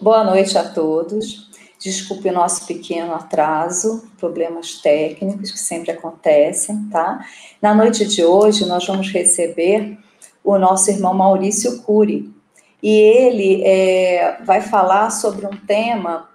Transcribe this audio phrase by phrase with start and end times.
[0.00, 1.50] Boa noite a todos.
[1.76, 7.26] Desculpe o nosso pequeno atraso, problemas técnicos que sempre acontecem, tá?
[7.60, 9.98] Na noite de hoje, nós vamos receber
[10.44, 12.32] o nosso irmão Maurício Cury.
[12.80, 16.28] E ele é, vai falar sobre um tema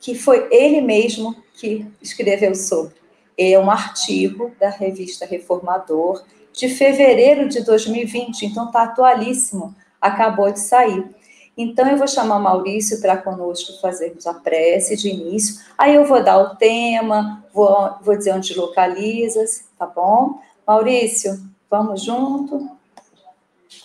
[0.00, 2.94] que foi ele mesmo que escreveu sobre.
[3.36, 6.24] É um artigo da revista Reformador
[6.54, 11.19] de fevereiro de 2020, então está atualíssimo, acabou de sair.
[11.56, 15.62] Então, eu vou chamar o Maurício para conosco fazermos a prece de início.
[15.76, 19.44] Aí eu vou dar o tema, vou, vou dizer onde localiza,
[19.78, 20.40] tá bom?
[20.66, 21.38] Maurício,
[21.70, 22.70] vamos junto?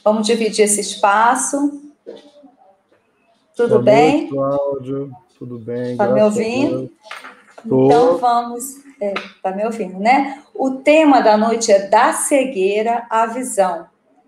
[0.03, 1.81] Vamos dividir esse espaço.
[3.55, 4.11] Tudo Boa bem?
[4.11, 5.11] Noite, Cláudio.
[5.37, 5.91] Tudo bem?
[5.93, 6.91] Está me ouvindo?
[7.65, 8.75] Então vamos.
[8.95, 10.43] Está é, tá me ouvindo, né?
[10.53, 13.87] O tema da noite é da cegueira à visão,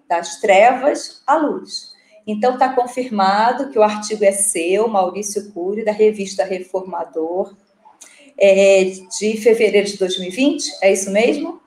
[0.10, 1.96] das trevas à luz.
[2.28, 7.56] Então, está confirmado que o artigo é seu, Maurício Cury, da revista Reformador,
[8.38, 11.62] é, de fevereiro de 2020, é isso mesmo?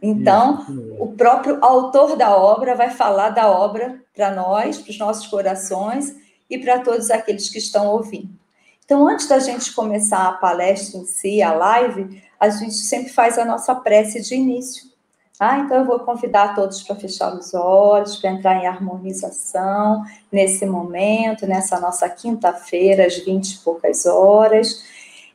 [0.00, 0.66] Então,
[1.00, 6.14] o próprio autor da obra vai falar da obra para nós, para os nossos corações
[6.48, 8.28] e para todos aqueles que estão ouvindo.
[8.84, 13.36] Então, antes da gente começar a palestra em si, a live, a gente sempre faz
[13.38, 14.95] a nossa prece de início.
[15.38, 20.64] Ah, então eu vou convidar todos para fechar os olhos, para entrar em harmonização nesse
[20.64, 24.82] momento, nessa nossa quinta-feira, às 20 e poucas horas,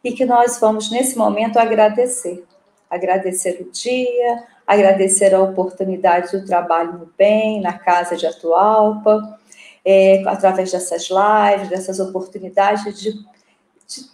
[0.04, 2.44] e que nós vamos, nesse momento, agradecer.
[2.90, 9.40] Agradecer o dia, agradecer a oportunidade do trabalho no bem, na casa de Atualpa,
[9.86, 13.26] é, através dessas lives, dessas oportunidades de de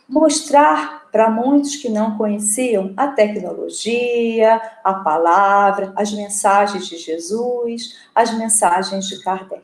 [0.07, 8.33] mostrar para muitos que não conheciam a tecnologia, a palavra, as mensagens de Jesus, as
[8.37, 9.63] mensagens de Kardec.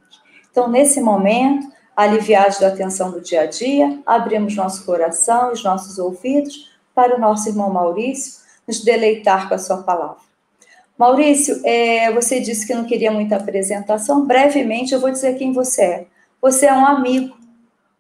[0.52, 5.64] Então, nesse momento, aliviados da atenção do dia a dia, abrimos nosso coração e os
[5.64, 10.18] nossos ouvidos para o nosso irmão Maurício nos deleitar com a sua palavra.
[10.98, 14.26] Maurício, é, você disse que não queria muita apresentação.
[14.26, 16.06] Brevemente, eu vou dizer quem você é.
[16.42, 17.36] Você é um amigo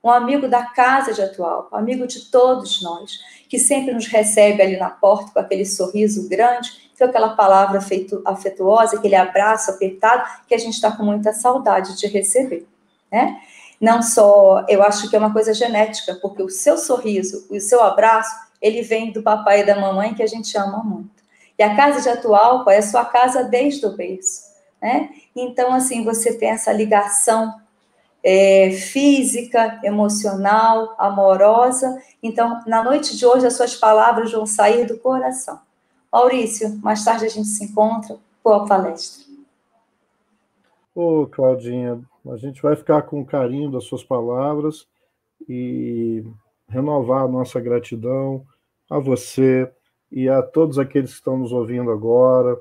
[0.03, 4.61] um amigo da casa de atual, um amigo de todos nós, que sempre nos recebe
[4.61, 7.79] ali na porta com aquele sorriso grande, com aquela palavra
[8.25, 12.67] afetuosa, aquele abraço apertado, que a gente está com muita saudade de receber,
[13.11, 13.39] né?
[13.79, 17.61] Não só, eu acho que é uma coisa genética, porque o seu sorriso e o
[17.61, 21.23] seu abraço, ele vem do papai e da mamãe que a gente ama muito.
[21.59, 25.09] E a casa de atual é a sua casa desde o berço, né?
[25.35, 27.53] Então, assim, você tem essa ligação
[28.23, 32.01] é, física, emocional, amorosa.
[32.21, 35.59] Então, na noite de hoje, as suas palavras vão sair do coração.
[36.11, 38.17] Maurício, mais tarde a gente se encontra.
[38.43, 39.23] Boa palestra.
[40.95, 41.99] Ô, Claudinha,
[42.31, 44.87] a gente vai ficar com carinho das suas palavras
[45.49, 46.23] e
[46.69, 48.45] renovar a nossa gratidão
[48.89, 49.69] a você
[50.11, 52.59] e a todos aqueles que estão nos ouvindo agora,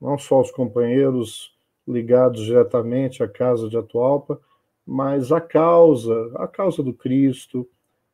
[0.00, 1.56] não só os companheiros
[1.88, 4.38] ligados diretamente à Casa de Atualpa,
[4.86, 7.68] mas a causa, a causa do Cristo,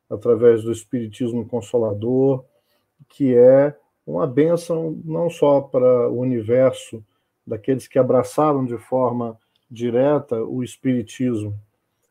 [0.08, 2.44] através do Espiritismo Consolador,
[3.08, 7.04] que é uma bênção não só para o universo
[7.46, 9.38] daqueles que abraçaram de forma
[9.70, 11.54] direta o Espiritismo,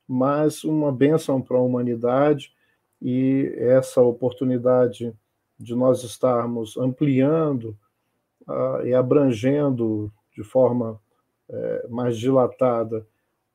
[0.08, 2.54] mas uma bênção para a humanidade
[3.02, 5.14] e essa oportunidade
[5.60, 7.78] de nós estarmos ampliando
[8.48, 11.00] uh, e abrangendo de forma
[11.50, 13.06] uh, mais dilatada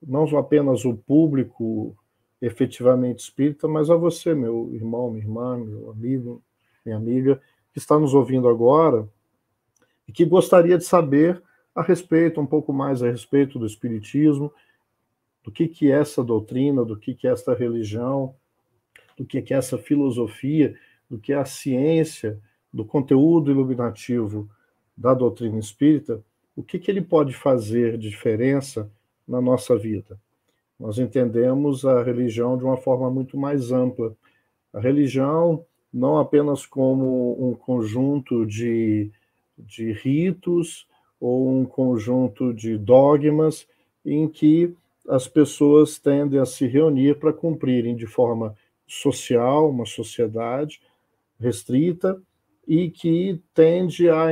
[0.06, 1.96] não apenas o público
[2.40, 6.42] efetivamente espírita, mas a você, meu irmão, minha irmã, meu amigo,
[6.84, 7.40] minha amiga,
[7.72, 9.08] que está nos ouvindo agora
[10.06, 11.40] e que gostaria de saber
[11.74, 14.52] a respeito, um pouco mais a respeito do Espiritismo,
[15.42, 18.34] do que, que é essa doutrina, do que, que é esta religião,
[19.16, 20.76] do que, que é essa filosofia,
[21.08, 22.38] do que é a ciência,
[22.72, 24.48] do conteúdo iluminativo
[24.96, 26.22] da doutrina espírita,
[26.54, 28.90] o que, que ele pode fazer de diferença
[29.32, 30.20] na nossa vida.
[30.78, 34.14] Nós entendemos a religião de uma forma muito mais ampla.
[34.74, 39.10] A religião não apenas como um conjunto de,
[39.56, 40.86] de ritos
[41.18, 43.66] ou um conjunto de dogmas
[44.04, 44.74] em que
[45.08, 48.54] as pessoas tendem a se reunir para cumprirem de forma
[48.86, 50.78] social, uma sociedade
[51.40, 52.20] restrita,
[52.68, 54.26] e que tende a,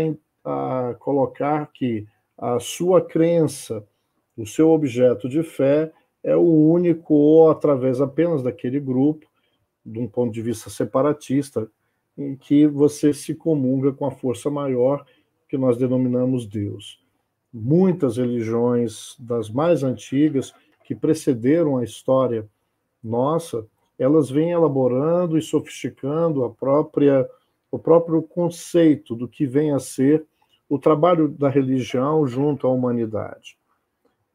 [0.44, 3.84] a colocar que a sua crença
[4.40, 5.92] o seu objeto de fé
[6.24, 9.26] é o único ou através apenas daquele grupo,
[9.84, 11.70] de um ponto de vista separatista,
[12.16, 15.04] em que você se comunga com a força maior
[15.46, 17.02] que nós denominamos Deus.
[17.52, 20.54] Muitas religiões das mais antigas
[20.84, 22.48] que precederam a história
[23.02, 23.66] nossa,
[23.98, 27.28] elas vêm elaborando e sofisticando a própria
[27.70, 30.26] o próprio conceito do que vem a ser
[30.68, 33.59] o trabalho da religião junto à humanidade.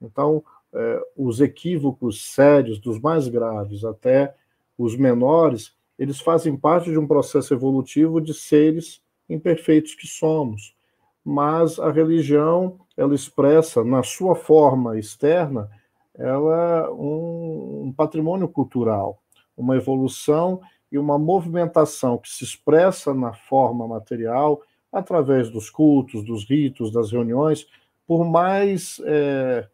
[0.02, 0.44] Então,
[0.74, 4.36] é, os equívocos sérios, dos mais graves até
[4.78, 10.76] os menores, eles fazem parte de um processo evolutivo de seres imperfeitos que somos.
[11.24, 15.70] Mas a religião, ela expressa na sua forma externa,
[16.14, 19.22] ela um, um patrimônio cultural,
[19.58, 20.62] uma evolução
[20.92, 24.62] e uma movimentação que se expressa na forma material
[24.92, 27.68] através dos cultos, dos ritos, das reuniões,
[28.08, 29.68] por mais é,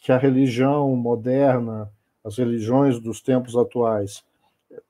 [0.00, 1.90] que a religião moderna,
[2.24, 4.24] as religiões dos tempos atuais,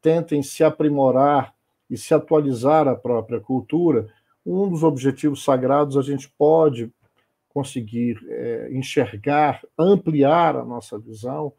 [0.01, 1.53] tentem se aprimorar
[1.91, 4.09] e se atualizar a própria cultura,
[4.47, 6.91] um dos objetivos sagrados a gente pode
[7.49, 11.53] conseguir é, enxergar, ampliar a nossa visão,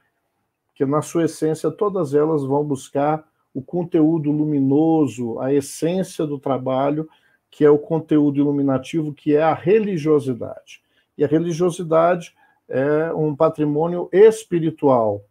[0.73, 3.23] que na sua essência todas elas vão buscar
[3.53, 7.09] o conteúdo luminoso, a essência do trabalho,
[7.49, 10.81] que é o conteúdo iluminativo, que é a religiosidade.
[11.17, 12.33] E a religiosidade
[12.71, 15.21] é um patrimônio espiritual,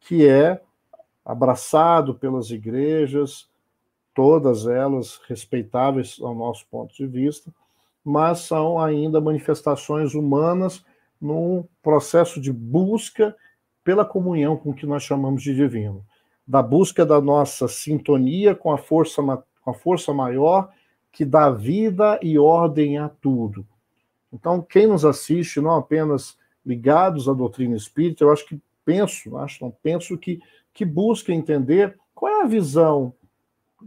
[0.00, 0.62] que é
[1.24, 3.48] abraçado pelas igrejas,
[4.14, 7.52] todas elas respeitáveis ao nosso ponto de vista,
[8.04, 10.84] mas são ainda manifestações humanas
[11.20, 13.36] num processo de busca
[13.82, 16.04] pela comunhão com o que nós chamamos de divino,
[16.46, 20.70] da busca da nossa sintonia com a força, com a força maior
[21.10, 23.66] que dá vida e ordem a tudo.
[24.32, 26.36] Então, quem nos assiste, não apenas
[26.66, 30.40] ligados à doutrina espírita, eu acho que penso, acho não penso que
[30.76, 33.14] que busca entender qual é a visão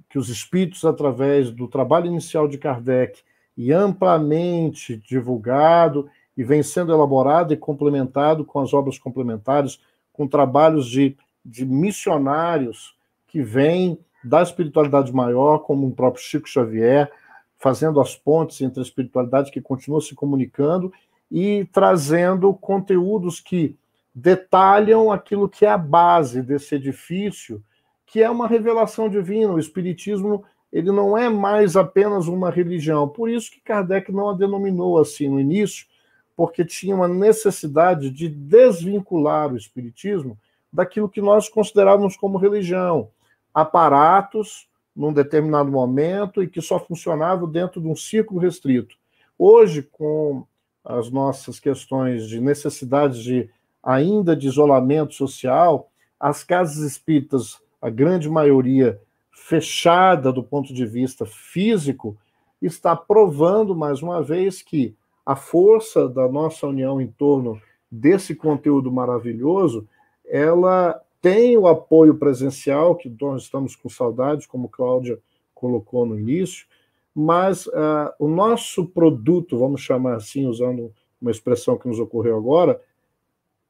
[0.10, 3.22] que os espíritos, através do trabalho inicial de Kardec
[3.56, 9.80] e amplamente divulgado e vem sendo elaborado e complementado com as obras complementares,
[10.12, 11.16] com trabalhos de,
[11.46, 12.96] de missionários
[13.28, 17.12] que vêm da espiritualidade maior, como o próprio Chico Xavier,
[17.60, 20.92] fazendo as pontes entre a espiritualidade que continua se comunicando
[21.32, 23.78] e trazendo conteúdos que
[24.14, 27.64] detalham aquilo que é a base desse edifício,
[28.06, 29.54] que é uma revelação divina.
[29.54, 33.08] O Espiritismo ele não é mais apenas uma religião.
[33.08, 35.88] Por isso que Kardec não a denominou assim no início,
[36.36, 40.38] porque tinha uma necessidade de desvincular o Espiritismo
[40.72, 43.10] daquilo que nós considerávamos como religião,
[43.54, 48.96] aparatos num determinado momento e que só funcionavam dentro de um círculo restrito.
[49.38, 50.46] Hoje, com
[50.84, 53.50] as nossas questões de necessidade de
[53.84, 55.90] ainda de isolamento social,
[56.20, 59.00] as casas espíritas, a grande maioria
[59.32, 62.18] fechada do ponto de vista físico,
[62.62, 64.96] está provando mais uma vez que
[65.26, 69.88] a força da nossa união em torno desse conteúdo maravilhoso,
[70.26, 75.20] ela tem o apoio presencial, que nós estamos com saudades, como Cláudia
[75.54, 76.66] colocou no início,
[77.14, 82.80] mas uh, o nosso produto, vamos chamar assim, usando uma expressão que nos ocorreu agora,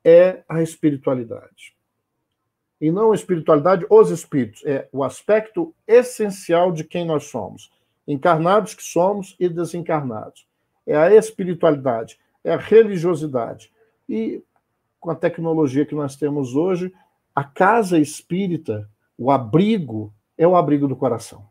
[0.04, 1.76] é a espiritualidade.
[2.80, 4.64] E não a espiritualidade, os espíritos.
[4.66, 7.72] É o aspecto essencial de quem nós somos.
[8.08, 10.48] Encarnados que somos e desencarnados.
[10.86, 13.72] É a espiritualidade, é a religiosidade.
[14.08, 14.42] E
[15.00, 16.94] com a tecnologia que nós temos hoje,
[17.36, 21.49] a casa espírita, o abrigo, é o abrigo do coração.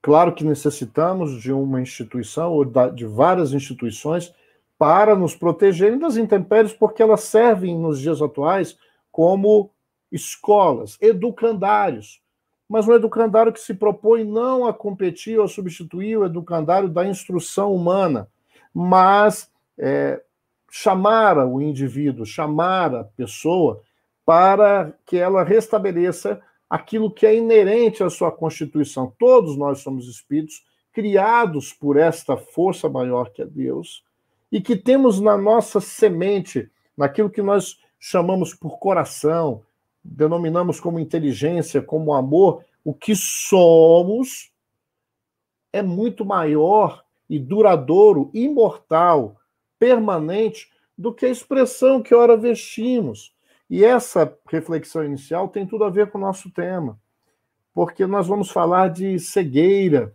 [0.00, 4.32] Claro que necessitamos de uma instituição ou de várias instituições
[4.78, 8.78] para nos protegerem das intempéries, porque elas servem nos dias atuais
[9.10, 9.70] como
[10.10, 12.22] escolas, educandários.
[12.68, 17.74] Mas um educandário que se propõe não a competir ou substituir o educandário da instrução
[17.74, 18.28] humana,
[18.72, 20.22] mas é,
[20.70, 23.82] chamar o indivíduo, chamar a pessoa
[24.24, 29.12] para que ela restabeleça aquilo que é inerente à sua constituição.
[29.18, 34.04] Todos nós somos espíritos criados por esta força maior que é Deus,
[34.50, 39.62] e que temos na nossa semente, naquilo que nós chamamos por coração,
[40.02, 44.50] denominamos como inteligência, como amor, o que somos
[45.72, 49.36] é muito maior e duradouro, imortal,
[49.78, 53.34] permanente do que a expressão que ora vestimos.
[53.68, 56.98] E essa reflexão inicial tem tudo a ver com o nosso tema,
[57.74, 60.14] porque nós vamos falar de cegueira,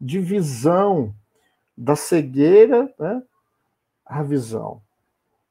[0.00, 1.14] de visão,
[1.76, 3.22] da cegueira, né,
[4.06, 4.80] a visão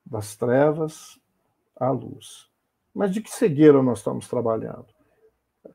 [0.06, 1.20] das trevas
[1.76, 2.50] à luz.
[2.94, 4.88] Mas de que cegueira nós estamos trabalhando?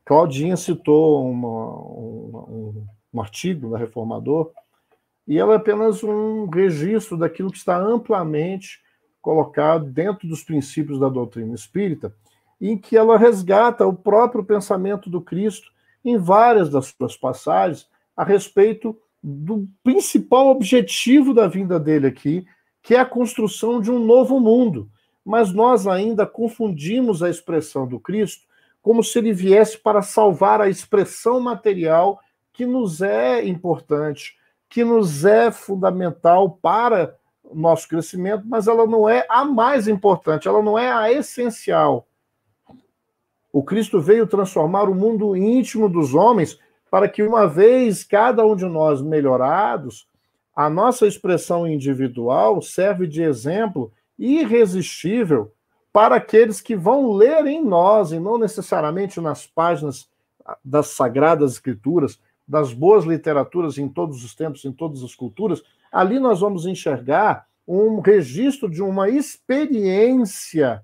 [0.05, 4.53] Claudinha citou uma, uma, um, um artigo da Reformador,
[5.27, 8.83] e ela é apenas um registro daquilo que está amplamente
[9.29, 12.15] colocado dentro dos princípios da doutrina espírita,
[12.59, 15.71] em que ela resgata o próprio pensamento do Cristo
[16.03, 22.47] em várias das suas passagens a respeito do principal objetivo da vinda dele aqui,
[22.83, 24.89] que é a construção de um novo mundo.
[25.23, 28.47] Mas nós ainda confundimos a expressão do Cristo
[28.81, 32.19] como se ele viesse para salvar a expressão material
[32.51, 34.39] que nos é importante,
[34.71, 37.15] que nos é fundamental para
[37.51, 42.07] o nosso crescimento, mas ela não é a mais importante, ela não é a essencial.
[43.53, 46.59] O Cristo veio transformar o mundo íntimo dos homens
[46.91, 50.07] para que, uma vez cada um de nós melhorados,
[50.55, 55.53] a nossa expressão individual serve de exemplo irresistível
[55.93, 60.09] para aqueles que vão ler em nós, e não necessariamente nas páginas
[60.65, 66.19] das sagradas escrituras, das boas literaturas em todos os tempos, em todas as culturas, ali
[66.19, 70.83] nós vamos enxergar um registro de uma experiência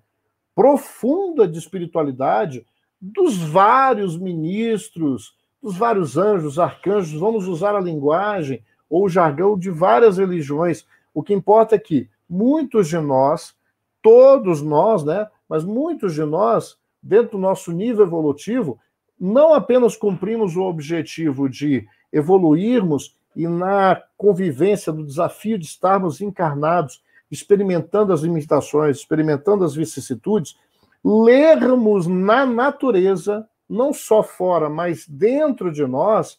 [0.55, 2.65] profunda de espiritualidade
[3.01, 9.71] dos vários ministros, dos vários anjos, arcanjos, vamos usar a linguagem ou o jargão de
[9.71, 10.87] várias religiões.
[11.13, 13.55] O que importa é que muitos de nós,
[14.03, 18.79] todos nós, né, mas muitos de nós, dentro do nosso nível evolutivo,
[19.19, 27.03] não apenas cumprimos o objetivo de evoluirmos e na convivência do desafio de estarmos encarnados,
[27.31, 30.57] experimentando as limitações, experimentando as vicissitudes,
[31.05, 36.39] lermos na natureza, não só fora, mas dentro de nós,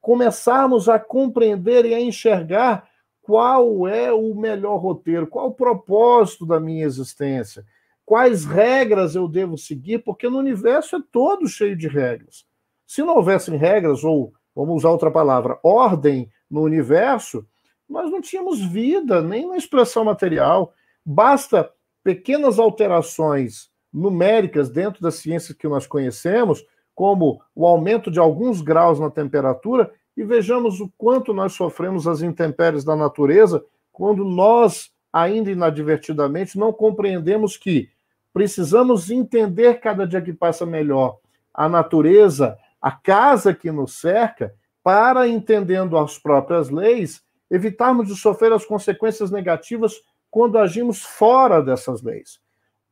[0.00, 2.88] começarmos a compreender e a enxergar
[3.22, 7.64] qual é o melhor roteiro, qual o propósito da minha existência,
[8.04, 12.44] quais regras eu devo seguir, porque no universo é todo cheio de regras.
[12.86, 17.46] Se não houvessem regras, ou vamos usar outra palavra, ordem no universo,
[17.88, 20.72] nós não tínhamos vida, nem na expressão material.
[21.04, 21.70] Basta
[22.02, 28.98] pequenas alterações numéricas dentro das ciências que nós conhecemos, como o aumento de alguns graus
[28.98, 35.50] na temperatura, e vejamos o quanto nós sofremos as intempéries da natureza quando nós, ainda
[35.50, 37.88] inadvertidamente, não compreendemos que
[38.32, 41.18] precisamos entender cada dia que passa melhor
[41.52, 48.52] a natureza, a casa que nos cerca, para, entendendo as próprias leis, evitarmos de sofrer
[48.52, 52.38] as consequências negativas quando agimos fora dessas leis.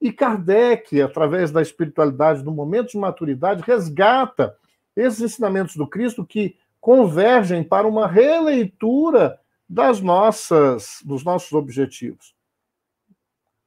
[0.00, 4.56] E Kardec, através da espiritualidade, no momento de maturidade, resgata
[4.96, 12.34] esses ensinamentos do Cristo que convergem para uma releitura das nossas, dos nossos objetivos.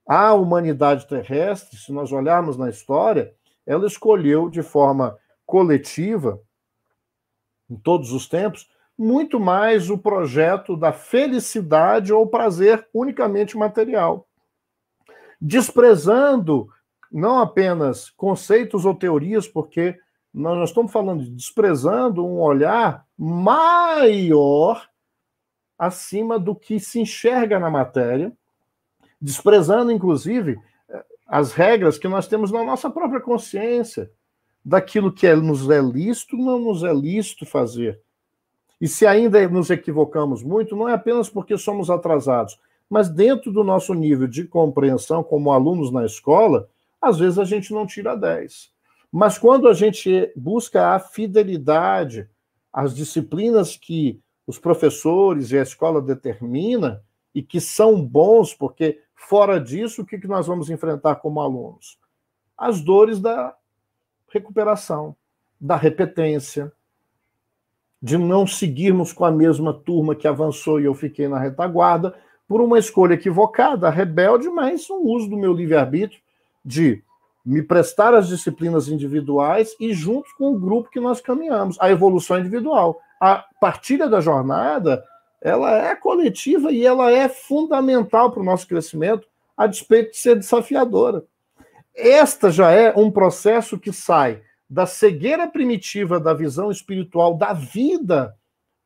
[0.07, 3.31] A humanidade terrestre, se nós olharmos na história,
[3.63, 6.41] ela escolheu de forma coletiva,
[7.69, 14.27] em todos os tempos, muito mais o projeto da felicidade ou prazer unicamente material,
[15.39, 16.69] desprezando
[17.11, 19.97] não apenas conceitos ou teorias, porque
[20.33, 24.89] nós, estamos falando de desprezando um olhar maior
[25.77, 28.35] acima do que se enxerga na matéria,
[29.19, 30.59] desprezando, inclusive,
[31.25, 34.11] as regras que nós temos na nossa própria consciência,
[34.65, 38.01] daquilo que é, nos é lícito, não nos é lícito fazer.
[38.81, 43.63] E se ainda nos equivocamos muito, não é apenas porque somos atrasados, mas dentro do
[43.63, 46.67] nosso nível de compreensão como alunos na escola,
[46.99, 48.71] às vezes a gente não tira 10.
[49.11, 52.27] Mas quando a gente busca a fidelidade
[52.73, 57.01] às disciplinas que os professores e a escola determina
[57.33, 61.97] e que são bons, porque fora disso, o que nós vamos enfrentar como alunos?
[62.57, 63.55] As dores da
[64.35, 65.15] recuperação,
[65.59, 66.71] da repetência,
[68.01, 72.13] de não seguirmos com a mesma turma que avançou e eu fiquei na retaguarda,
[72.47, 76.21] por uma escolha equivocada, rebelde, mas um uso do meu livre-arbítrio
[76.63, 77.01] de
[77.43, 82.37] me prestar as disciplinas individuais e juntos com o grupo que nós caminhamos, a evolução
[82.37, 82.99] individual.
[83.19, 85.03] A partilha da jornada,
[85.41, 90.35] ela é coletiva e ela é fundamental para o nosso crescimento, a despeito de ser
[90.35, 91.23] desafiadora.
[91.95, 98.35] Esta já é um processo que sai da cegueira primitiva da visão espiritual da vida,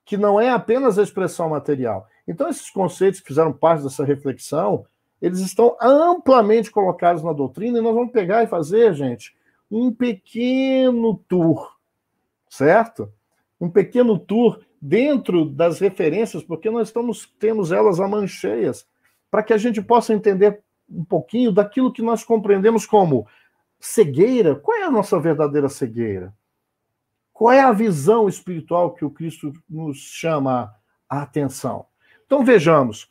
[0.05, 2.07] que não é apenas a expressão material.
[2.27, 4.85] Então, esses conceitos que fizeram parte dessa reflexão,
[5.21, 9.35] eles estão amplamente colocados na doutrina e nós vamos pegar e fazer, gente,
[9.69, 11.75] um pequeno tour,
[12.49, 13.11] certo?
[13.59, 18.87] Um pequeno tour dentro das referências, porque nós estamos temos elas a mancheias,
[19.29, 23.27] para que a gente possa entender um pouquinho daquilo que nós compreendemos como
[23.79, 24.55] cegueira.
[24.55, 26.33] Qual é a nossa verdadeira cegueira?
[27.31, 30.73] Qual é a visão espiritual que o Cristo nos chama
[31.07, 31.85] a atenção?
[32.25, 33.07] Então vejamos,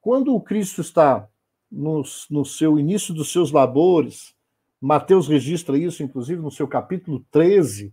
[0.00, 1.28] quando o Cristo está
[1.70, 4.34] no, no seu início dos seus labores,
[4.80, 7.92] Mateus registra isso, inclusive, no seu capítulo 13.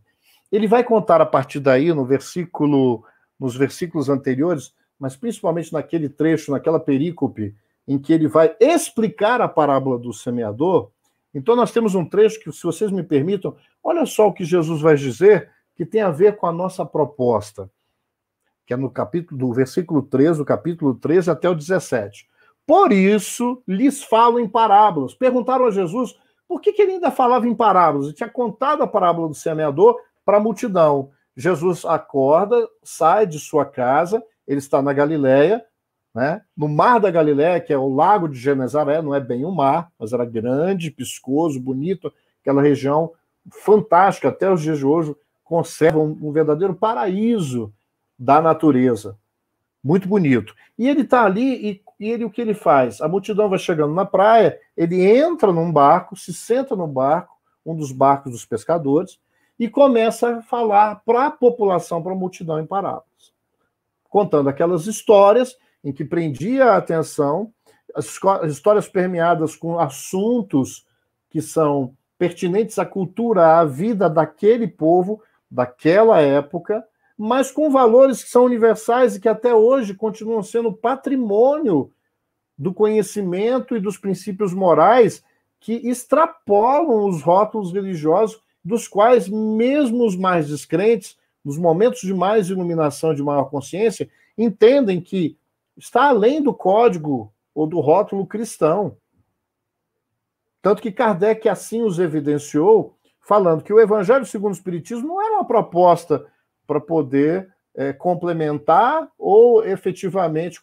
[0.52, 3.04] Ele vai contar a partir daí, no versículo,
[3.40, 7.56] nos versículos anteriores, mas principalmente naquele trecho, naquela perícope,
[7.88, 10.90] em que ele vai explicar a parábola do semeador.
[11.34, 14.82] Então, nós temos um trecho que, se vocês me permitam, olha só o que Jesus
[14.82, 17.70] vai dizer, que tem a ver com a nossa proposta,
[18.66, 22.30] que é no capítulo do versículo 13, do capítulo 13 até o 17.
[22.66, 25.13] Por isso lhes falo em parábolas.
[25.13, 26.16] Perguntaram a Jesus
[26.48, 28.08] por que, que ele ainda falava em parábolas.
[28.08, 31.12] Ele tinha contado a parábola do semeador para a multidão.
[31.36, 35.66] Jesus acorda, sai de sua casa, ele está na Galileia,
[36.13, 36.41] né?
[36.55, 39.91] no mar da Galileia, que é o lago de Genezaré, não é bem um mar,
[39.98, 43.12] mas era grande, piscoso, bonito, aquela região
[43.50, 47.74] fantástica, até os dias de hoje conserva um, um verdadeiro paraíso
[48.17, 49.17] da natureza.
[49.84, 50.55] Muito bonito.
[50.77, 53.01] E ele está ali e, e, ele o que ele faz?
[53.01, 57.75] A multidão vai chegando na praia, ele entra num barco, se senta no barco, um
[57.75, 59.20] dos barcos dos pescadores,
[59.60, 63.34] e começa a falar para a população, para a multidão em parábolas,
[64.10, 67.52] contando aquelas histórias em que prendia a atenção,
[67.96, 68.06] as
[68.52, 70.86] histórias permeadas com assuntos
[71.30, 76.84] que são pertinentes à cultura, à vida daquele povo, daquela época,
[77.18, 81.92] mas com valores que são universais e que até hoje continuam sendo patrimônio
[82.58, 85.24] do conhecimento e dos princípios morais
[85.60, 92.50] que extrapolam os rótulos religiosos, dos quais mesmo os mais descrentes, nos momentos de mais
[92.50, 95.38] iluminação, de maior consciência, entendem que
[95.77, 98.98] está além do código ou do rótulo cristão.
[100.62, 105.36] Tanto que Kardec assim os evidenciou, falando que o Evangelho segundo o Espiritismo não era
[105.36, 106.25] uma proposta
[106.65, 110.60] para poder é, complementar ou efetivamente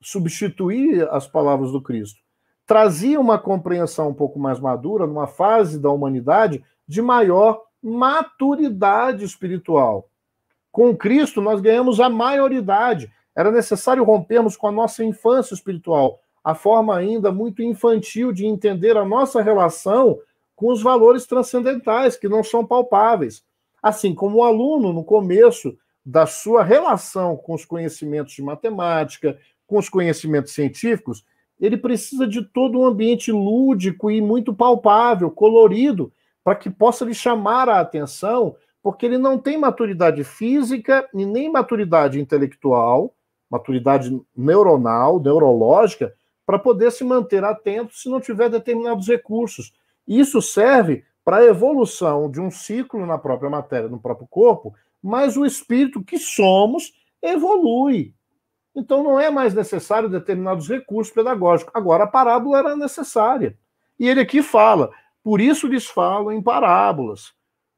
[0.00, 2.20] substituir as palavras do Cristo.
[2.66, 10.08] Trazia uma compreensão um pouco mais madura, numa fase da humanidade de maior maturidade espiritual.
[10.70, 13.12] Com Cristo, nós ganhamos a maioridade.
[13.36, 18.96] Era necessário rompermos com a nossa infância espiritual, a forma ainda muito infantil de entender
[18.96, 20.18] a nossa relação
[20.56, 23.42] com os valores transcendentais, que não são palpáveis.
[23.82, 29.78] Assim como o aluno, no começo da sua relação com os conhecimentos de matemática, com
[29.78, 31.24] os conhecimentos científicos,
[31.60, 36.12] ele precisa de todo um ambiente lúdico e muito palpável, colorido,
[36.42, 41.50] para que possa lhe chamar a atenção, porque ele não tem maturidade física e nem
[41.52, 43.14] maturidade intelectual,
[43.50, 46.14] maturidade neuronal, neurológica,
[46.46, 49.72] para poder se manter atento se não tiver determinados recursos.
[50.06, 55.36] Isso serve para a evolução de um ciclo na própria matéria, no próprio corpo, mas
[55.36, 58.14] o espírito que somos evolui.
[58.74, 61.72] Então não é mais necessário determinados recursos pedagógicos.
[61.74, 63.56] Agora a parábola era necessária.
[63.98, 64.90] E ele aqui fala:
[65.22, 67.32] por isso lhes falo em parábolas.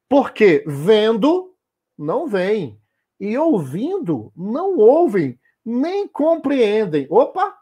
[0.09, 1.55] Porque vendo,
[1.99, 2.79] não veem.
[3.19, 7.07] E ouvindo, não ouvem, nem compreendem.
[7.11, 7.59] Opa!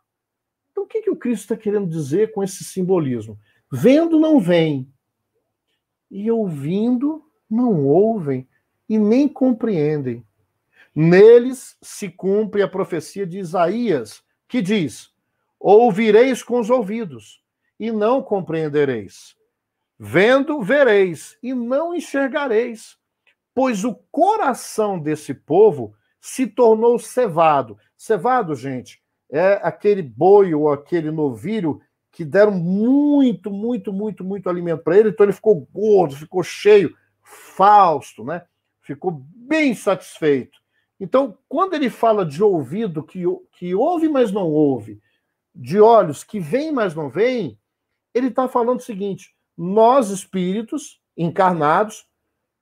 [0.71, 3.39] Então o que, que o Cristo está querendo dizer com esse simbolismo?
[3.71, 4.91] Vendo, não veem
[6.11, 8.49] e ouvindo não ouvem
[8.89, 10.25] e nem compreendem.
[10.95, 15.11] Neles se cumpre a profecia de Isaías, que diz:
[15.59, 17.43] Ouvireis com os ouvidos
[17.79, 19.37] e não compreendereis.
[19.99, 22.97] Vendo, vereis e não enxergareis,
[23.55, 27.79] pois o coração desse povo se tornou cevado.
[27.97, 31.81] Cevado, gente, é aquele boi ou aquele novilho
[32.11, 36.95] que deram muito, muito, muito, muito alimento para ele, então ele ficou gordo, ficou cheio,
[37.23, 38.43] Fausto, né?
[38.83, 40.59] Ficou bem satisfeito.
[40.99, 45.01] Então, quando ele fala de ouvido que, que ouve, mas não ouve,
[45.55, 47.59] de olhos que vêm, mas não veem,
[48.13, 52.07] ele está falando o seguinte: nós, espíritos encarnados,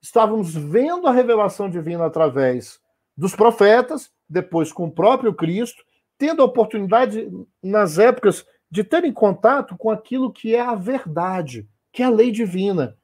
[0.00, 2.78] estávamos vendo a revelação divina através
[3.18, 5.82] dos profetas, depois com o próprio Cristo,
[6.16, 7.28] tendo a oportunidade,
[7.60, 12.10] nas épocas de ter em contato com aquilo que é a verdade, que é a
[12.10, 12.96] lei divina.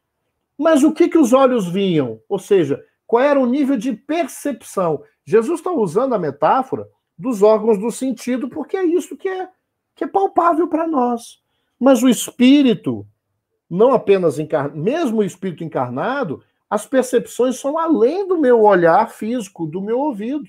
[0.57, 2.21] Mas o que, que os olhos viam?
[2.29, 5.03] Ou seja, qual era o nível de percepção?
[5.25, 9.49] Jesus está usando a metáfora dos órgãos do sentido, porque é isso que é,
[9.97, 11.43] que é palpável para nós.
[11.79, 13.05] Mas o espírito,
[13.69, 19.67] não apenas encarnado, mesmo o espírito encarnado, as percepções são além do meu olhar físico,
[19.67, 20.49] do meu ouvido.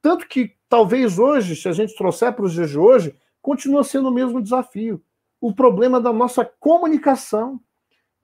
[0.00, 4.08] Tanto que talvez hoje, se a gente trouxer para os dias de hoje, continua sendo
[4.08, 5.02] o mesmo desafio.
[5.40, 7.60] O problema da nossa comunicação.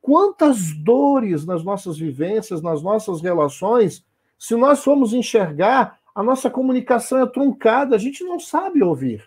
[0.01, 4.05] Quantas dores nas nossas vivências, nas nossas relações,
[4.38, 9.25] se nós formos enxergar, a nossa comunicação é truncada, a gente não sabe ouvir.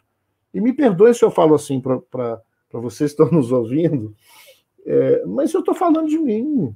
[0.54, 2.41] E me perdoe se eu falo assim para
[2.72, 4.15] vocês que estão nos ouvindo,
[4.89, 6.74] É, mas eu estou falando de mim.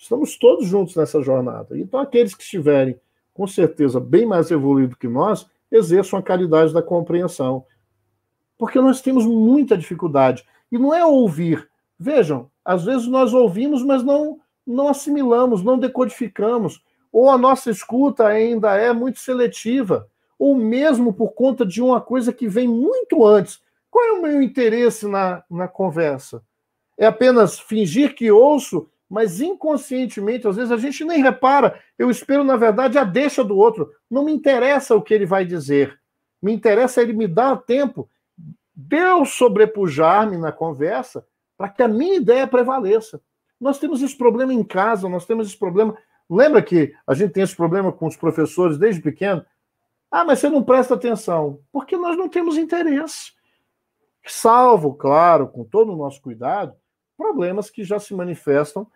[0.00, 1.78] Estamos todos juntos nessa jornada.
[1.78, 2.98] Então, aqueles que estiverem,
[3.34, 7.66] com certeza, bem mais evoluídos que nós, exerçam a caridade da compreensão.
[8.56, 10.42] Porque nós temos muita dificuldade.
[10.72, 11.68] E não é ouvir.
[11.98, 16.82] Vejam, às vezes nós ouvimos, mas não, não assimilamos, não decodificamos.
[17.12, 20.08] Ou a nossa escuta ainda é muito seletiva.
[20.38, 23.60] Ou mesmo por conta de uma coisa que vem muito antes.
[23.90, 26.42] Qual é o meu interesse na, na conversa?
[26.96, 31.82] É apenas fingir que ouço mas inconscientemente, às vezes a gente nem repara.
[31.98, 33.92] Eu espero, na verdade, a deixa do outro.
[34.08, 35.98] Não me interessa o que ele vai dizer.
[36.40, 38.08] Me interessa ele me dar tempo
[38.72, 41.26] de eu sobrepujar-me na conversa
[41.58, 43.20] para que a minha ideia prevaleça.
[43.60, 45.98] Nós temos esse problema em casa, nós temos esse problema.
[46.30, 49.44] Lembra que a gente tem esse problema com os professores desde pequeno?
[50.08, 51.58] Ah, mas você não presta atenção.
[51.72, 53.32] Porque nós não temos interesse.
[54.24, 56.74] Salvo, claro, com todo o nosso cuidado,
[57.16, 58.86] problemas que já se manifestam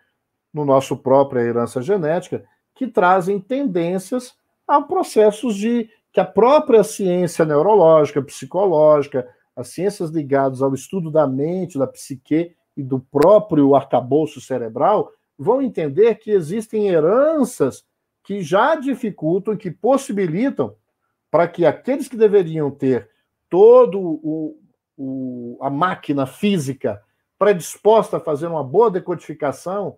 [0.55, 4.33] no nosso própria herança genética, que trazem tendências
[4.65, 11.27] a processos de que a própria ciência neurológica, psicológica, as ciências ligadas ao estudo da
[11.27, 17.83] mente, da psique e do próprio arcabouço cerebral vão entender que existem heranças
[18.23, 20.73] que já dificultam, que possibilitam
[21.29, 23.09] para que aqueles que deveriam ter
[23.49, 24.57] todo o,
[24.97, 27.01] o, a máquina física
[27.37, 29.97] predisposta a fazer uma boa decodificação,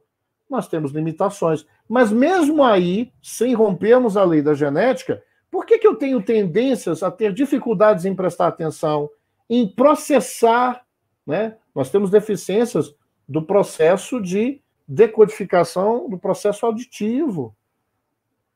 [0.49, 1.65] nós temos limitações.
[1.87, 7.03] Mas mesmo aí, sem rompermos a lei da genética, por que, que eu tenho tendências
[7.03, 9.09] a ter dificuldades em prestar atenção,
[9.49, 10.85] em processar?
[11.25, 11.55] Né?
[11.73, 12.93] Nós temos deficiências
[13.27, 17.53] do processo de decodificação do processo auditivo.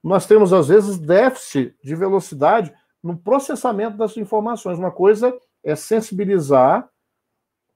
[0.01, 2.73] Nós temos, às vezes, déficit de velocidade
[3.03, 4.79] no processamento das informações.
[4.79, 6.89] Uma coisa é sensibilizar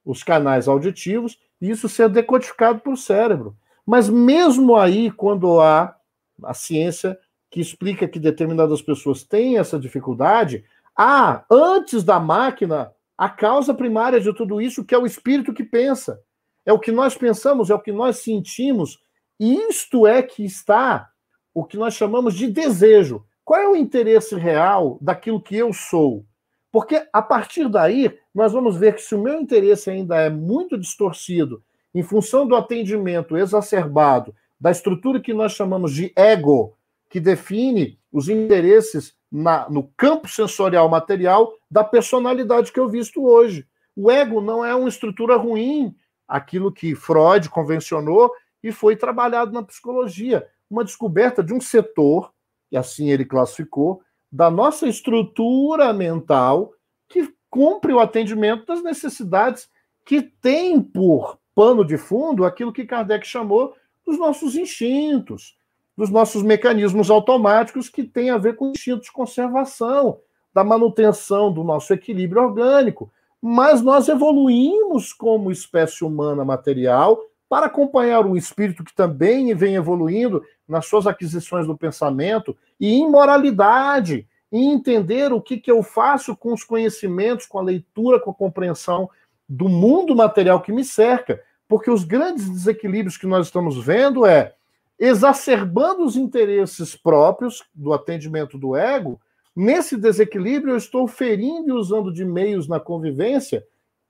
[0.04, 3.56] os canais auditivos e isso ser decodificado para o cérebro.
[3.86, 5.96] Mas mesmo aí, quando há
[6.44, 7.18] a ciência
[7.50, 14.20] que explica que determinadas pessoas têm essa dificuldade, há, antes da máquina, a causa primária
[14.20, 16.20] de tudo isso, que é o espírito que pensa.
[16.66, 19.00] É o que nós pensamos, é o que nós sentimos.
[19.40, 21.10] E isto é que está
[21.54, 23.24] o que nós chamamos de desejo.
[23.44, 26.26] Qual é o interesse real daquilo que eu sou?
[26.72, 30.78] Porque a partir daí, nós vamos ver que se o meu interesse ainda é muito
[30.78, 31.64] distorcido
[31.96, 36.78] em função do atendimento exacerbado da estrutura que nós chamamos de ego,
[37.10, 43.66] que define os interesses na, no campo sensorial material da personalidade que eu visto hoje.
[43.96, 45.96] O ego não é uma estrutura ruim,
[46.28, 48.30] aquilo que Freud convencionou
[48.62, 50.46] e foi trabalhado na psicologia.
[50.70, 52.34] Uma descoberta de um setor,
[52.70, 56.74] e assim ele classificou, da nossa estrutura mental
[57.08, 59.70] que cumpre o atendimento das necessidades
[60.04, 63.74] que tem por pano de fundo aquilo que Kardec chamou
[64.06, 65.58] dos nossos instintos,
[65.98, 70.20] dos nossos mecanismos automáticos que têm a ver com o instinto de conservação,
[70.54, 73.10] da manutenção do nosso equilíbrio orgânico.
[73.42, 80.44] Mas nós evoluímos como espécie humana material para acompanhar um espírito que também vem evoluindo
[80.68, 86.36] nas suas aquisições do pensamento e em moralidade, e entender o que, que eu faço
[86.36, 89.10] com os conhecimentos, com a leitura, com a compreensão
[89.48, 94.54] do mundo material que me cerca, porque os grandes desequilíbrios que nós estamos vendo é
[94.98, 99.20] exacerbando os interesses próprios do atendimento do ego.
[99.56, 103.66] Nesse desequilíbrio, eu estou ferindo e usando de meios na convivência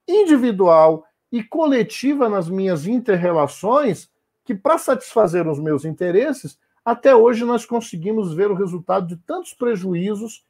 [0.06, 4.08] individual e coletiva nas minhas interrelações,
[4.44, 9.52] que para satisfazer os meus interesses, até hoje nós conseguimos ver o resultado de tantos
[9.52, 10.44] prejuízos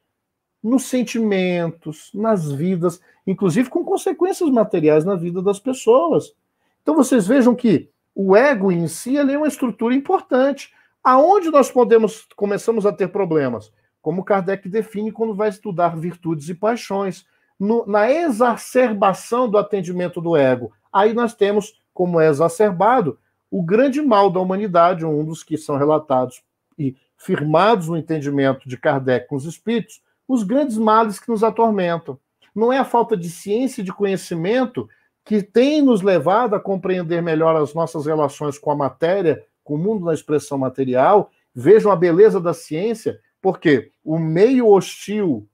[0.67, 6.35] nos sentimentos, nas vidas, inclusive com consequências materiais na vida das pessoas.
[6.83, 10.73] Então vocês vejam que o ego em si é uma estrutura importante.
[11.05, 13.73] Aonde nós podemos começamos a ter problemas?
[14.03, 17.25] Como Kardec define quando vai estudar virtudes e paixões,
[17.59, 20.73] no, na exacerbação do atendimento do ego.
[20.93, 25.77] Aí nós temos, como é exacerbado, o grande mal da humanidade, um dos que são
[25.77, 26.43] relatados
[26.77, 32.19] e firmados no entendimento de Kardec com os espíritos, os grandes males que nos atormentam.
[32.55, 34.89] Não é a falta de ciência e de conhecimento
[35.25, 39.79] que tem nos levado a compreender melhor as nossas relações com a matéria, com o
[39.79, 41.31] mundo da expressão material.
[41.55, 45.49] Vejam a beleza da ciência, porque o meio hostil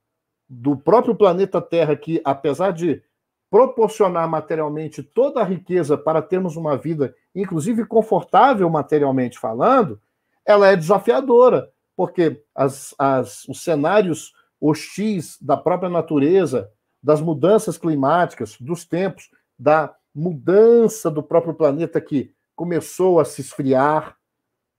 [0.47, 3.01] do próprio planeta Terra, que apesar de
[3.49, 9.99] proporcionar materialmente toda a riqueza para termos uma vida, inclusive confortável materialmente falando,
[10.45, 16.71] ela é desafiadora, porque as, as, os cenários hostis da própria natureza,
[17.01, 24.15] das mudanças climáticas, dos tempos, da mudança do próprio planeta que começou a se esfriar,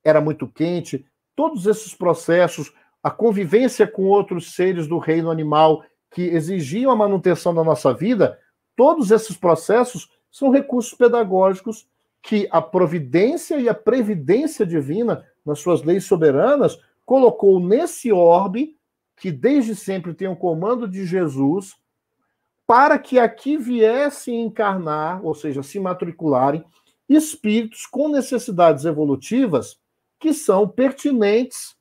[0.03, 1.05] era muito quente,
[1.37, 7.55] todos esses processos, a convivência com outros seres do reino animal que exigiam a manutenção
[7.55, 8.39] da nossa vida,
[8.75, 11.87] todos esses processos são recursos pedagógicos
[12.23, 18.79] que a providência e a previdência divina, nas suas leis soberanas, colocou nesse orbe,
[19.17, 21.75] que desde sempre tem o comando de Jesus,
[22.67, 26.65] para que aqui viessem encarnar, ou seja, se matricularem,
[27.09, 29.79] espíritos com necessidades evolutivas
[30.19, 31.77] que são pertinentes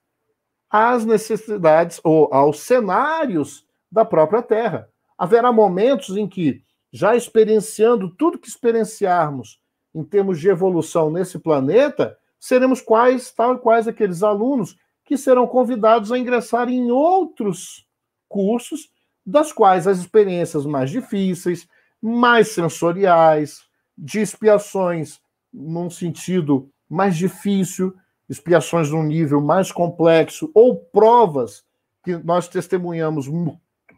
[0.69, 4.89] às necessidades ou aos cenários da própria Terra.
[5.17, 9.61] Haverá momentos em que, já experienciando tudo que experienciarmos
[9.95, 15.47] em termos de evolução nesse planeta, seremos quais, tal e quais aqueles alunos que serão
[15.47, 17.85] convidados a ingressar em outros
[18.27, 18.91] cursos,
[19.25, 21.67] das quais as experiências mais difíceis,
[22.01, 23.63] mais sensoriais,
[23.97, 25.19] de expiações
[25.53, 27.95] num sentido mais difícil,
[28.29, 31.63] expiações num nível mais complexo, ou provas
[32.03, 33.27] que nós testemunhamos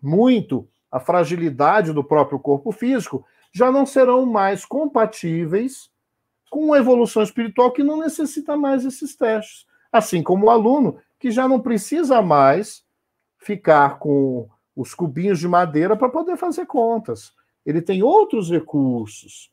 [0.02, 5.90] muito a fragilidade do próprio corpo físico, já não serão mais compatíveis
[6.50, 9.66] com a evolução espiritual que não necessita mais esses testes.
[9.96, 12.84] Assim como o aluno que já não precisa mais
[13.38, 17.32] ficar com os cubinhos de madeira para poder fazer contas.
[17.66, 19.50] Ele tem outros recursos.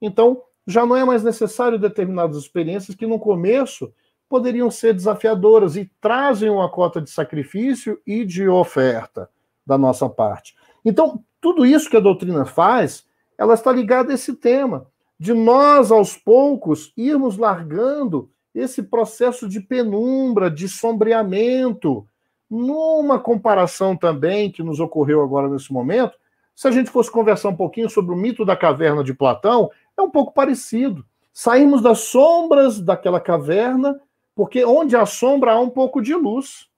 [0.00, 3.92] Então, já não é mais necessário determinadas experiências que no começo
[4.30, 9.28] poderiam ser desafiadoras e trazem uma cota de sacrifício e de oferta
[9.66, 10.56] da nossa parte.
[10.82, 14.86] Então, tudo isso que a doutrina faz, ela está ligada a esse tema,
[15.18, 22.06] de nós, aos poucos, irmos largando esse processo de penumbra, de sombreamento,
[22.50, 26.18] numa comparação também que nos ocorreu agora nesse momento,
[26.54, 30.02] se a gente fosse conversar um pouquinho sobre o mito da caverna de Platão, é
[30.02, 31.04] um pouco parecido.
[31.32, 33.98] Saímos das sombras daquela caverna,
[34.34, 36.68] porque onde há sombra há um pouco de luz.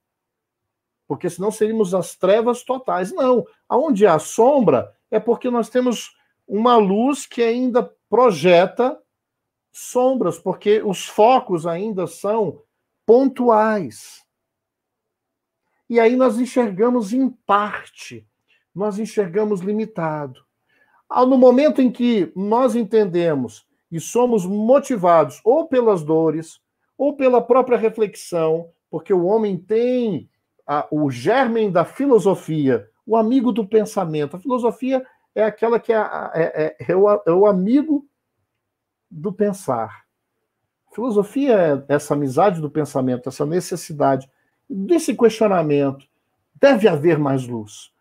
[1.09, 3.13] Porque senão seríamos as trevas totais.
[3.13, 8.99] Não, aonde há sombra é porque nós temos uma luz que ainda projeta
[9.75, 12.63] sombras, porque os focos ainda são
[13.05, 14.25] pontuais.
[15.91, 18.25] E aí nós enxergamos em parte,
[18.73, 20.41] nós enxergamos limitado.
[21.11, 26.61] No momento em que nós entendemos e somos motivados ou pelas dores,
[26.97, 30.31] ou pela própria reflexão, porque o homem tem
[30.65, 34.37] a, o germen da filosofia, o amigo do pensamento.
[34.37, 38.07] A filosofia é aquela que é, é, é, é, o, é o amigo
[39.15, 40.05] do pensar.
[40.93, 44.29] Filosofia é essa amizade do pensamento, essa necessidade
[44.69, 46.07] desse questionamento.
[46.55, 47.93] Deve haver mais luz.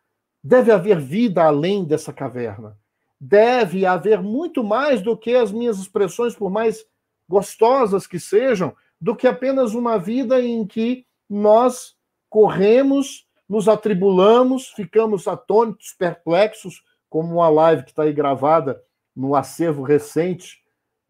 [0.43, 2.77] Deve haver vida além dessa caverna.
[3.19, 6.85] Deve haver muito mais do que as minhas expressões, por mais
[7.29, 11.95] gostosas que sejam, do que apenas uma vida em que nós
[12.29, 18.81] corremos, nos atribulamos, ficamos atônitos, perplexos, como uma live que está aí gravada
[19.15, 20.62] no acervo recente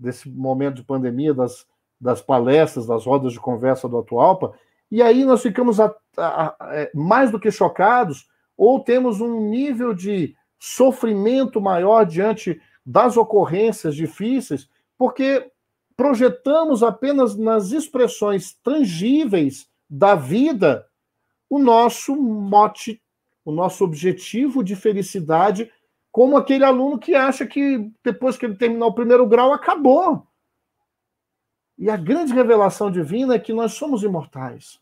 [0.04, 1.66] desse momento de pandemia, das,
[2.00, 4.54] das palestras, das rodas de conversa do Atualpa,
[4.92, 9.50] e aí nós ficamos a, a, a, é, mais do que chocados, ou temos um
[9.50, 15.50] nível de sofrimento maior diante das ocorrências difíceis, porque
[15.96, 20.86] projetamos apenas nas expressões tangíveis da vida
[21.50, 23.02] o nosso mote,
[23.46, 25.72] o nosso objetivo de felicidade,
[26.14, 30.28] como aquele aluno que acha que depois que ele terminar o primeiro grau acabou.
[31.76, 34.80] E a grande revelação divina é que nós somos imortais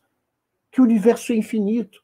[0.70, 2.00] que o universo é infinito,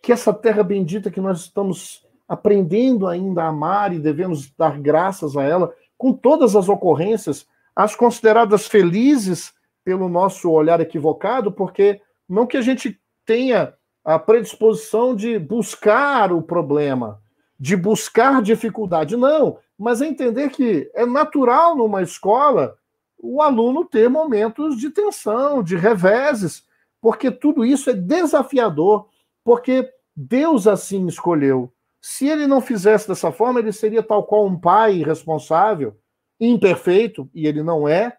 [0.00, 5.36] que essa terra bendita que nós estamos aprendendo ainda a amar e devemos dar graças
[5.36, 9.52] a ela, com todas as ocorrências, as consideradas felizes
[9.84, 16.40] pelo nosso olhar equivocado, porque não que a gente tenha a predisposição de buscar o
[16.40, 17.20] problema,
[17.60, 22.74] de buscar dificuldade, não, mas é entender que é natural numa escola
[23.18, 26.64] o aluno ter momentos de tensão, de reveses,
[27.02, 29.08] porque tudo isso é desafiador,
[29.44, 31.70] porque Deus assim escolheu.
[32.00, 35.94] Se ele não fizesse dessa forma, ele seria tal qual um pai irresponsável,
[36.40, 38.16] imperfeito, e ele não é,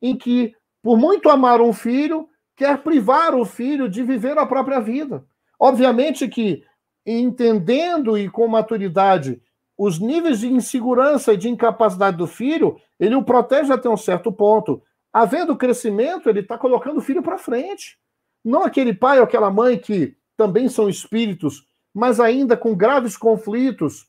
[0.00, 4.80] em que, por muito amar um filho, quer privar o filho de viver a própria
[4.80, 5.22] vida.
[5.58, 6.64] Obviamente que,
[7.04, 9.40] entendendo e com maturidade
[9.76, 14.30] os níveis de insegurança e de incapacidade do filho, ele o protege até um certo
[14.30, 14.82] ponto.
[15.10, 17.98] Havendo crescimento, ele está colocando o filho para frente.
[18.44, 24.06] Não aquele pai ou aquela mãe que também são espíritos, mas ainda com graves conflitos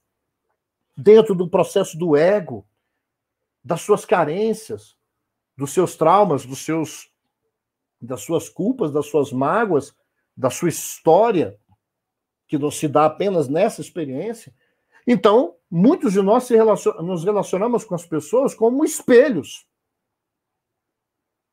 [0.97, 2.65] dentro do processo do ego,
[3.63, 4.97] das suas carências,
[5.55, 7.09] dos seus traumas, dos seus
[8.01, 9.95] das suas culpas, das suas mágoas,
[10.35, 11.57] da sua história,
[12.51, 14.53] que não se dá apenas nessa experiência.
[15.07, 17.01] Então, muitos de nós relacion...
[17.01, 19.65] nos relacionamos com as pessoas como espelhos.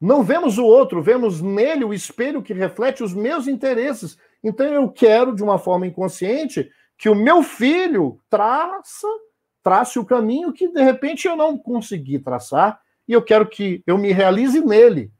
[0.01, 4.19] Não vemos o outro, vemos nele o espelho que reflete os meus interesses.
[4.43, 9.07] Então, eu quero, de uma forma inconsciente, que o meu filho traça,
[9.63, 13.97] trace o caminho que, de repente, eu não consegui traçar, e eu quero que eu
[13.97, 15.13] me realize nele.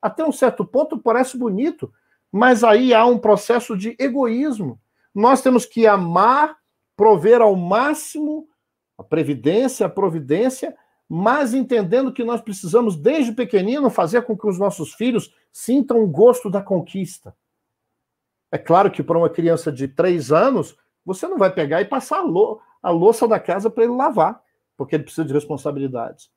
[0.00, 1.92] Até um certo ponto parece bonito,
[2.30, 4.78] mas aí há um processo de egoísmo.
[5.14, 6.56] Nós temos que amar,
[6.96, 8.48] prover ao máximo
[8.98, 10.76] a previdência, a providência,
[11.08, 16.06] mas entendendo que nós precisamos, desde pequenino, fazer com que os nossos filhos sintam o
[16.06, 17.36] gosto da conquista.
[18.50, 22.20] É claro que para uma criança de três anos, você não vai pegar e passar
[22.82, 24.40] a, louça da casa para ele lavar,
[24.76, 26.30] porque ele precisa de responsabilidades.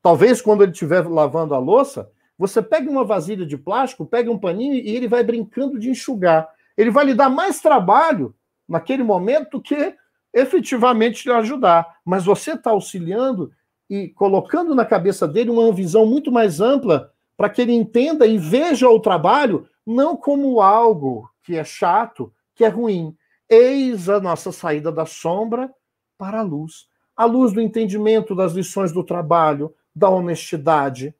[0.00, 4.38] Talvez quando ele estiver lavando a louça, você pegue uma vasilha de plástico, pegue um
[4.38, 6.48] paninho e ele vai brincando de enxugar.
[6.78, 8.32] Ele vai lhe dar mais trabalho
[8.68, 9.96] naquele momento que
[10.32, 11.98] efetivamente lhe ajudar.
[12.04, 13.50] Mas você está auxiliando
[13.90, 18.38] e colocando na cabeça dele uma visão muito mais ampla para que ele entenda e
[18.38, 23.16] veja o trabalho não como algo que é chato, que é ruim.
[23.48, 25.68] Eis a nossa saída da sombra
[26.16, 26.86] para a luz.
[27.16, 31.12] A luz do entendimento das lições do trabalho, da honestidade,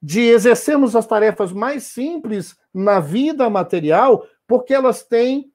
[0.00, 5.52] de exercermos as tarefas mais simples na vida material, porque elas têm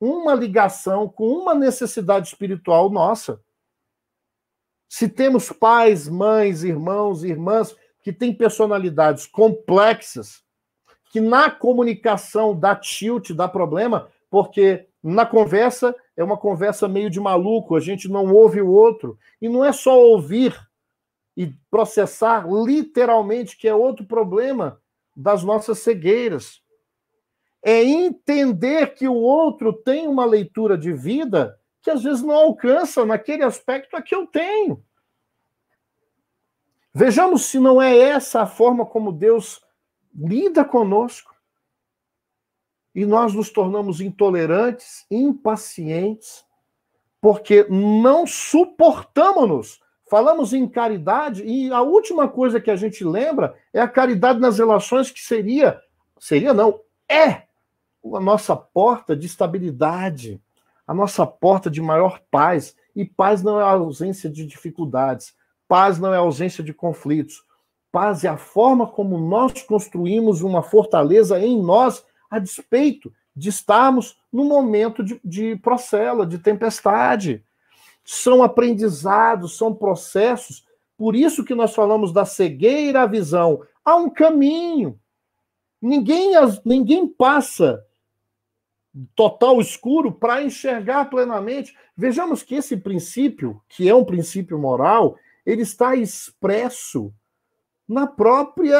[0.00, 3.40] uma ligação com uma necessidade espiritual nossa.
[4.88, 10.42] Se temos pais, mães, irmãos, irmãs que têm personalidades complexas,
[11.10, 17.20] que na comunicação dá tilt, dá problema, porque na conversa é uma conversa meio de
[17.20, 19.18] maluco, a gente não ouve o outro.
[19.40, 20.54] E não é só ouvir,
[21.36, 24.80] e processar literalmente, que é outro problema
[25.16, 26.60] das nossas cegueiras.
[27.64, 33.04] É entender que o outro tem uma leitura de vida que às vezes não alcança
[33.04, 34.82] naquele aspecto a que eu tenho.
[36.92, 39.62] Vejamos se não é essa a forma como Deus
[40.14, 41.34] lida conosco.
[42.94, 46.44] E nós nos tornamos intolerantes, impacientes,
[47.20, 53.80] porque não suportamos-nos Falamos em caridade e a última coisa que a gente lembra é
[53.80, 55.80] a caridade nas relações, que seria,
[56.20, 57.43] seria não, é
[58.12, 60.40] a nossa porta de estabilidade,
[60.86, 62.76] a nossa porta de maior paz.
[62.94, 65.34] E paz não é a ausência de dificuldades,
[65.66, 67.44] paz não é a ausência de conflitos.
[67.90, 74.16] Paz é a forma como nós construímos uma fortaleza em nós, a despeito de estarmos
[74.32, 77.44] no momento de, de procela, de tempestade
[78.04, 80.66] são aprendizados, são processos.
[80.96, 83.62] Por isso que nós falamos da cegueira à visão.
[83.84, 84.98] Há um caminho.
[85.80, 86.32] Ninguém,
[86.64, 87.84] ninguém passa
[89.14, 91.74] total escuro para enxergar plenamente.
[91.96, 97.12] Vejamos que esse princípio, que é um princípio moral, ele está expresso
[97.88, 98.78] na própria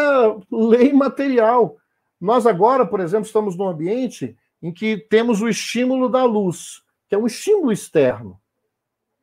[0.51, 1.77] lei material.
[2.21, 7.15] Nós agora, por exemplo, estamos num ambiente em que temos o estímulo da luz, que
[7.15, 8.41] é um estímulo externo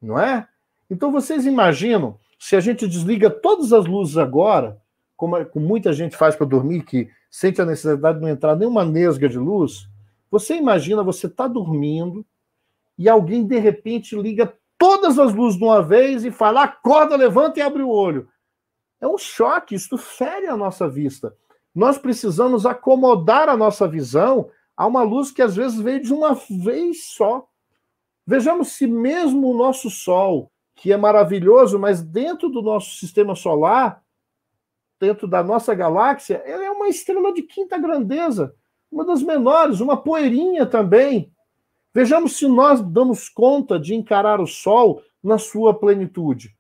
[0.01, 0.47] não é?
[0.89, 4.81] Então vocês imaginam se a gente desliga todas as luzes agora,
[5.15, 9.29] como, muita gente faz para dormir, que sente a necessidade de não entrar nenhuma nesga
[9.29, 9.87] de luz,
[10.31, 12.25] você imagina você está dormindo
[12.97, 17.59] e alguém de repente liga todas as luzes de uma vez e fala: acorda, levanta
[17.59, 18.29] e abre o olho.
[19.01, 21.35] É um choque, isso fere a nossa vista.
[21.73, 26.33] Nós precisamos acomodar a nossa visão a uma luz que às vezes veio de uma
[26.63, 27.47] vez só.
[28.25, 34.03] Vejamos se mesmo o nosso Sol, que é maravilhoso, mas dentro do nosso sistema solar,
[34.99, 38.55] dentro da nossa galáxia, ele é uma estrela de quinta grandeza,
[38.91, 41.31] uma das menores, uma poeirinha também.
[41.93, 46.55] Vejamos se nós damos conta de encarar o Sol na sua plenitude.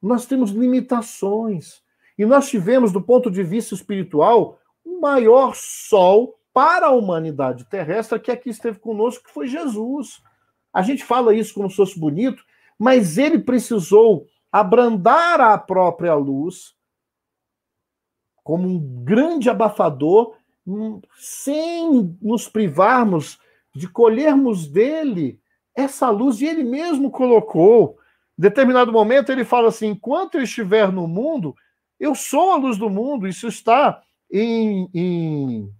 [0.00, 1.82] Nós temos limitações.
[2.18, 8.20] E nós tivemos, do ponto de vista espiritual, o maior Sol para a humanidade terrestre
[8.20, 10.22] que aqui esteve conosco, que foi Jesus.
[10.72, 12.44] A gente fala isso como se fosse bonito,
[12.78, 16.74] mas ele precisou abrandar a própria luz
[18.44, 20.36] como um grande abafador,
[21.16, 23.38] sem nos privarmos
[23.74, 25.40] de colhermos dele
[25.74, 27.98] essa luz, e ele mesmo colocou.
[28.38, 31.54] Em determinado momento, ele fala assim: enquanto eu estiver no mundo,
[31.98, 33.26] eu sou a luz do mundo.
[33.26, 35.72] Isso está em, em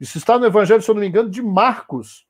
[0.00, 2.26] isso está no Evangelho, se eu não me engano, de Marcos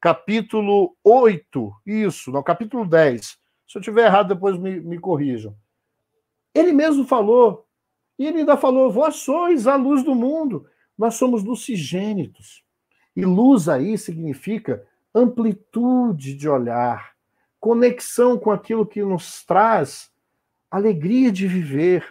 [0.00, 3.38] capítulo 8, isso, não, capítulo 10.
[3.68, 5.54] Se eu tiver errado, depois me, me corrijam.
[6.54, 7.66] Ele mesmo falou,
[8.18, 10.66] e ele ainda falou: Vós sois a luz do mundo,
[11.00, 12.62] nós somos lucigênitos.
[13.16, 14.84] E luz aí significa
[15.14, 17.12] amplitude de olhar,
[17.58, 20.10] conexão com aquilo que nos traz
[20.70, 22.04] alegria de viver,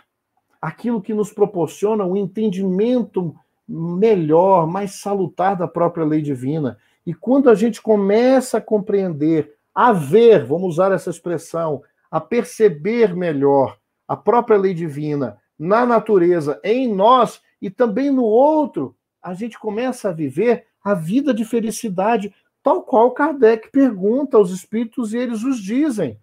[0.59, 3.35] aquilo que nos proporciona um entendimento
[3.67, 6.79] melhor, mais salutar da própria lei divina.
[7.05, 13.15] E quando a gente começa a compreender, a ver, vamos usar essa expressão, a perceber
[13.15, 13.77] melhor
[14.07, 20.09] a própria lei divina na natureza, em nós e também no outro, a gente começa
[20.09, 22.33] a viver a vida de felicidade,
[22.63, 26.19] tal qual Kardec pergunta aos espíritos e eles os dizem.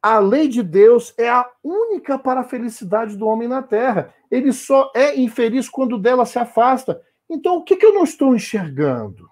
[0.00, 4.14] A lei de Deus é a única para a felicidade do homem na terra.
[4.30, 7.00] Ele só é infeliz quando dela se afasta.
[7.28, 9.28] Então, o que, que eu não estou enxergando?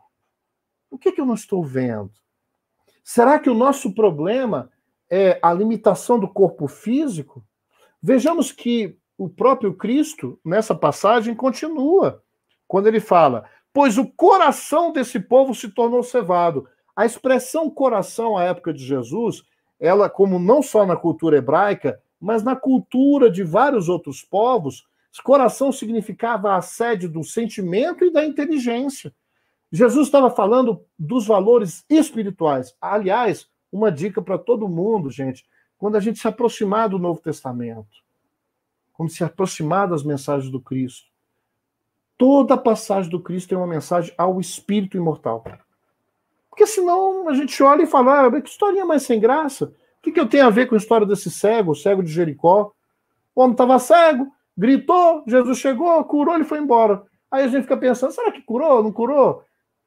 [0.91, 2.11] O que, que eu não estou vendo?
[3.05, 4.71] Será que o nosso problema
[5.11, 7.45] é a limitação do corpo físico?
[8.03, 12.23] Vejamos que o próprio Cristo, nessa passagem, continua,
[12.67, 16.69] quando ele fala: Pois o coração desse povo se tornou cevado.
[16.95, 19.45] A expressão coração à época de Jesus
[19.83, 24.87] ela, como não só na cultura hebraica, mas na cultura de vários outros povos,
[25.25, 29.13] coração significava a sede do sentimento e da inteligência.
[29.73, 32.77] Jesus estava falando dos valores espirituais.
[32.81, 35.45] Aliás, uma dica para todo mundo, gente,
[35.77, 37.89] quando a gente se aproximar do Novo Testamento,
[39.03, 41.09] quando se aproximar das mensagens do Cristo,
[42.17, 45.43] toda passagem do Cristo tem uma mensagem ao espírito imortal.
[46.49, 49.65] Porque senão a gente olha e fala, ah, que historinha mais sem graça.
[49.65, 52.13] O que, que eu tenho a ver com a história desse cego, o cego de
[52.13, 52.73] Jericó?
[53.35, 57.03] O homem estava cego, gritou, Jesus chegou, curou, ele foi embora.
[57.29, 59.43] Aí a gente fica pensando, será que curou, não curou?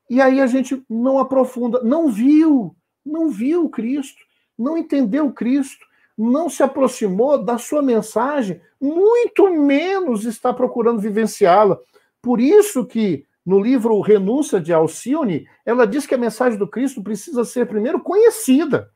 [0.09, 4.19] E aí a gente não aprofunda, não viu, não viu Cristo,
[4.57, 5.85] não entendeu Cristo,
[6.17, 11.77] não se aproximou da sua mensagem, muito menos está procurando vivenciá-la.
[12.21, 17.03] Por isso que no livro Renúncia de Alcione, ela diz que a mensagem do Cristo
[17.03, 18.89] precisa ser primeiro conhecida.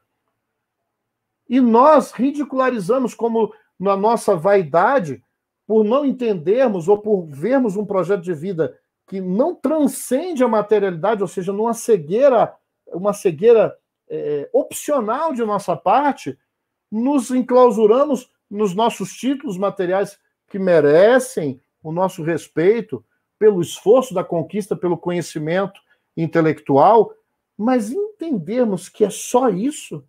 [1.47, 5.23] E nós ridicularizamos como na nossa vaidade,
[5.67, 8.75] por não entendermos ou por vermos um projeto de vida
[9.07, 12.53] que não transcende a materialidade, ou seja, numa cegueira,
[12.87, 13.75] uma cegueira
[14.09, 16.37] é, opcional de nossa parte,
[16.91, 20.17] nos enclausuramos nos nossos títulos materiais
[20.47, 23.03] que merecem o nosso respeito,
[23.37, 25.79] pelo esforço da conquista, pelo conhecimento
[26.17, 27.13] intelectual,
[27.57, 30.03] mas entendermos que é só isso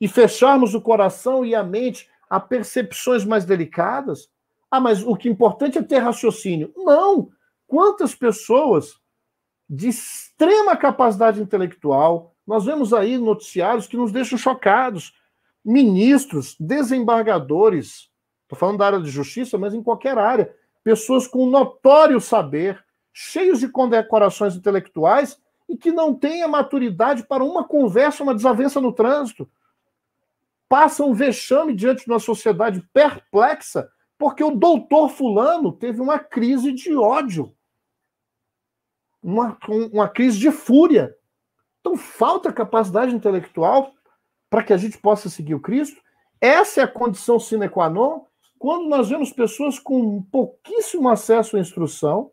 [0.00, 4.30] e fecharmos o coração e a mente a percepções mais delicadas.
[4.70, 6.72] Ah, mas o que é importante é ter raciocínio.
[6.76, 7.30] Não!
[7.66, 8.98] Quantas pessoas
[9.68, 15.14] de extrema capacidade intelectual, nós vemos aí noticiários que nos deixam chocados.
[15.64, 18.10] Ministros, desembargadores,
[18.42, 23.60] estou falando da área de justiça, mas em qualquer área, pessoas com notório saber, cheios
[23.60, 28.92] de condecorações intelectuais e que não têm a maturidade para uma conversa, uma desavença no
[28.92, 29.48] trânsito.
[30.68, 36.94] Passam vexame diante de uma sociedade perplexa porque o doutor Fulano teve uma crise de
[36.94, 37.54] ódio,
[39.22, 39.58] uma,
[39.92, 41.16] uma crise de fúria.
[41.80, 43.92] Então, falta capacidade intelectual
[44.54, 46.00] para que a gente possa seguir o Cristo.
[46.40, 48.24] Essa é a condição sine qua non
[48.56, 52.30] quando nós vemos pessoas com pouquíssimo acesso à instrução,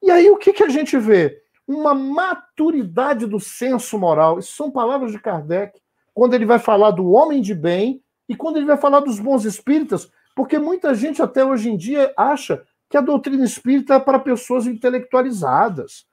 [0.00, 1.42] e aí o que, que a gente vê?
[1.66, 4.38] Uma maturidade do senso moral.
[4.38, 5.76] Isso são palavras de Kardec,
[6.14, 9.44] quando ele vai falar do homem de bem e quando ele vai falar dos bons
[9.44, 14.20] espíritas, porque muita gente até hoje em dia acha que a doutrina espírita é para
[14.20, 16.06] pessoas intelectualizadas.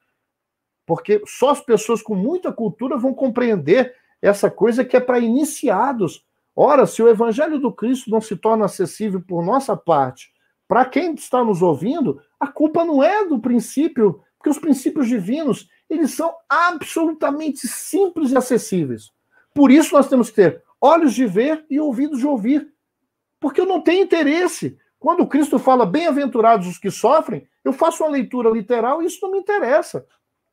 [0.83, 6.25] Porque só as pessoas com muita cultura vão compreender essa coisa que é para iniciados
[6.59, 10.33] Ora, se o evangelho do Cristo não se torna acessível por nossa parte,
[10.67, 15.69] para quem está nos ouvindo, a culpa não é do princípio, porque os princípios divinos,
[15.87, 19.11] eles são absolutamente simples e acessíveis.
[19.53, 22.67] Por isso nós temos que ter olhos de ver e ouvidos de ouvir.
[23.39, 24.79] Porque eu não tenho interesse.
[24.97, 29.31] Quando Cristo fala bem-aventurados os que sofrem, eu faço uma leitura literal e isso não
[29.31, 30.03] me interessa.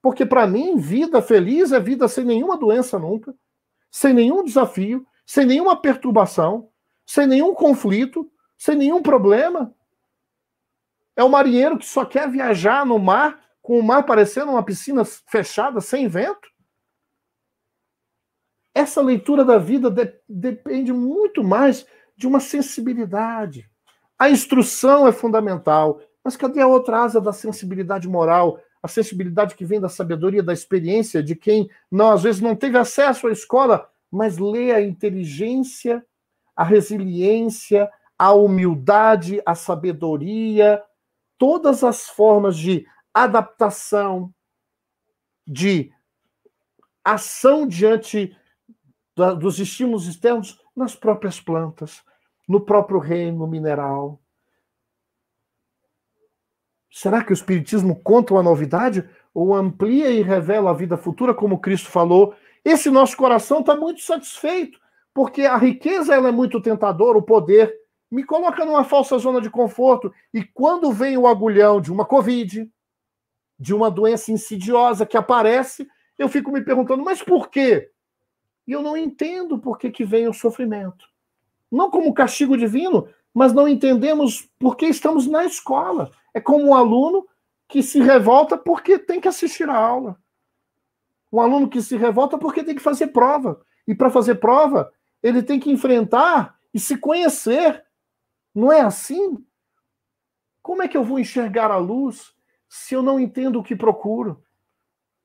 [0.03, 3.35] Porque para mim, vida feliz é vida sem nenhuma doença nunca,
[3.95, 6.69] sem nenhum desafio, sem nenhuma perturbação,
[7.07, 8.29] sem nenhum conflito,
[8.59, 9.73] sem nenhum problema.
[11.15, 15.05] É o marinheiro que só quer viajar no mar, com o mar parecendo uma piscina
[15.05, 16.51] fechada, sem vento.
[18.75, 21.87] Essa leitura da vida de, depende muito mais
[22.17, 23.71] de uma sensibilidade.
[24.19, 28.61] A instrução é fundamental, mas cadê a outra asa da sensibilidade moral?
[28.85, 32.77] A sensibilidade que vem da sabedoria, da experiência de quem não às vezes não teve
[32.79, 36.07] acesso à escola mas lê a inteligência,
[36.55, 40.81] a resiliência, a humildade, a sabedoria,
[41.37, 44.33] todas as formas de adaptação,
[45.45, 45.93] de
[47.03, 48.37] ação diante
[49.17, 52.01] dos estímulos externos nas próprias plantas,
[52.49, 54.21] no próprio reino mineral.
[56.95, 61.59] Será que o Espiritismo conta uma novidade ou amplia e revela a vida futura, como
[61.59, 62.37] Cristo falou?
[62.65, 64.79] Esse nosso coração está muito satisfeito,
[65.13, 67.75] porque a riqueza ela é muito tentadora, o poder
[68.09, 70.15] me coloca numa falsa zona de conforto.
[70.33, 72.71] E quando vem o agulhão de uma Covid,
[73.59, 77.91] de uma doença insidiosa que aparece, eu fico me perguntando, mas por quê?
[78.69, 81.05] E eu não entendo por que, que vem o sofrimento.
[81.73, 86.13] Não como castigo divino, mas não entendemos por que estamos na escola.
[86.33, 87.27] É como um aluno
[87.69, 90.17] que se revolta porque tem que assistir a aula.
[91.33, 93.61] Um aluno que se revolta porque tem que fazer prova.
[93.89, 97.85] E para fazer prova, ele tem que enfrentar e se conhecer.
[98.55, 99.45] Não é assim?
[100.63, 102.33] Como é que eu vou enxergar a luz
[102.69, 104.45] se eu não entendo o que procuro?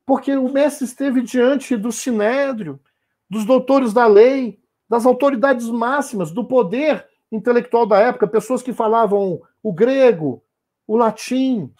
[0.04, 2.80] Porque o mestre esteve diante do sinédrio,
[3.28, 9.40] dos doutores da lei, das autoridades máximas, do poder intelectual da época, pessoas que falavam
[9.62, 10.42] o grego,
[10.86, 11.72] o latim,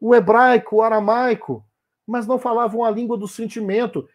[0.00, 1.64] o hebraico, o aramaico,
[2.06, 4.08] mas não falavam a língua do sentimento.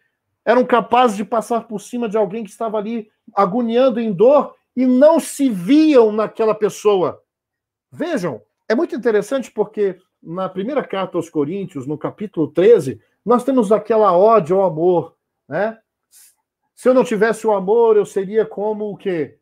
[0.44, 4.86] Eram capazes de passar por cima de alguém que estava ali agoniando em dor e
[4.86, 7.22] não se viam naquela pessoa.
[7.90, 13.72] Vejam, é muito interessante porque na primeira carta aos Coríntios, no capítulo 13, nós temos
[13.72, 15.16] aquela ódio ao amor,
[15.48, 15.78] né?
[16.74, 19.37] Se eu não tivesse o amor, eu seria como o quê?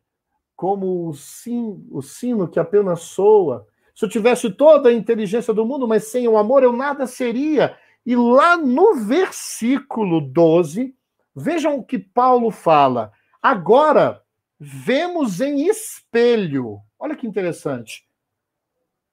[0.56, 3.66] Como o, sim, o sino que apenas soa.
[3.94, 7.76] Se eu tivesse toda a inteligência do mundo, mas sem o amor, eu nada seria.
[8.04, 10.94] E lá no versículo 12,
[11.34, 13.12] vejam o que Paulo fala.
[13.42, 14.22] Agora,
[14.58, 16.78] vemos em espelho.
[16.98, 18.06] Olha que interessante.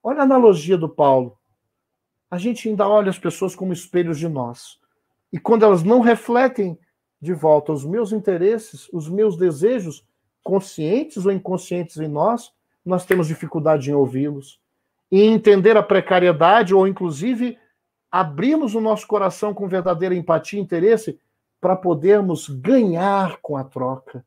[0.02, 1.38] Olha a analogia do Paulo.
[2.32, 4.80] A gente ainda olha as pessoas como espelhos de nós.
[5.32, 6.78] E quando elas não refletem
[7.22, 10.06] de volta os meus interesses, os meus desejos,
[10.44, 12.54] conscientes ou inconscientes em nós,
[12.86, 14.60] nós temos dificuldade em ouvi-los.
[15.12, 17.58] E entender a precariedade, ou inclusive
[18.12, 21.20] abrirmos o nosso coração com verdadeira empatia e interesse
[21.62, 24.26] para podermos ganhar com a troca.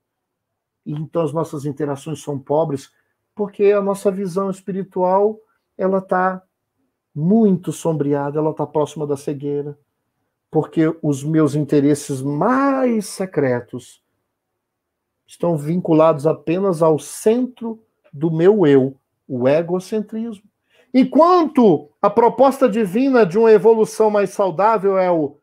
[0.85, 2.91] E então as nossas interações são pobres,
[3.35, 5.39] porque a nossa visão espiritual
[5.77, 6.43] ela está
[7.15, 9.77] muito sombreada, ela está próxima da cegueira
[10.57, 14.03] porque os meus interesses mais secretos
[15.27, 18.97] estão vinculados apenas ao centro do meu eu,
[19.29, 20.45] o egocentrismo.
[20.95, 25.37] Enquanto a proposta divina de uma evolução mais saudável é o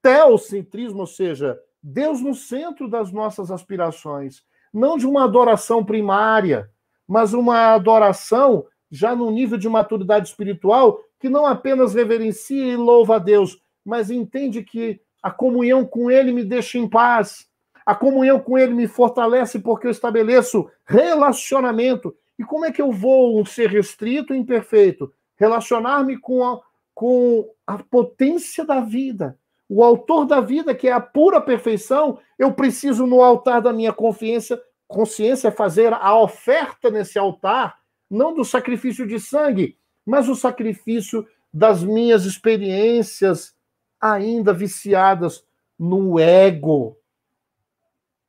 [0.00, 4.42] teocentrismo, ou seja, Deus no centro das nossas aspirações,
[4.72, 6.70] não de uma adoração primária,
[7.06, 13.16] mas uma adoração já no nível de maturidade espiritual que não apenas reverencia e louva
[13.16, 17.49] a Deus, mas entende que a comunhão com Ele me deixa em paz.
[17.90, 22.14] A comunhão com Ele me fortalece porque eu estabeleço relacionamento.
[22.38, 25.12] E como é que eu vou ser restrito e imperfeito?
[25.34, 26.60] Relacionar-me com a,
[26.94, 29.36] com a potência da vida.
[29.68, 33.92] O autor da vida, que é a pura perfeição, eu preciso, no altar da minha
[33.92, 37.76] consciência, consciência fazer a oferta nesse altar,
[38.08, 39.76] não do sacrifício de sangue,
[40.06, 43.52] mas o sacrifício das minhas experiências
[44.00, 45.44] ainda viciadas
[45.76, 46.99] no ego,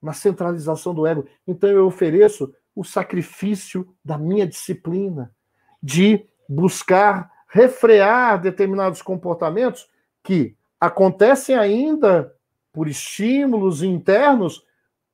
[0.02, 1.26] na centralização do ego.
[1.46, 5.34] Então eu ofereço o sacrifício da minha disciplina,
[5.82, 9.88] de buscar refrear determinados comportamentos
[10.24, 12.34] que acontecem ainda
[12.72, 14.66] por estímulos internos,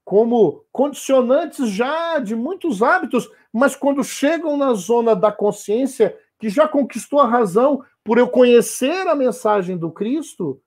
[0.06, 6.68] como condicionantes já de muitos hábitos, mas quando chegam na zona da consciência, que já
[6.68, 10.62] conquistou a razão, por eu conhecer a mensagem do Cristo,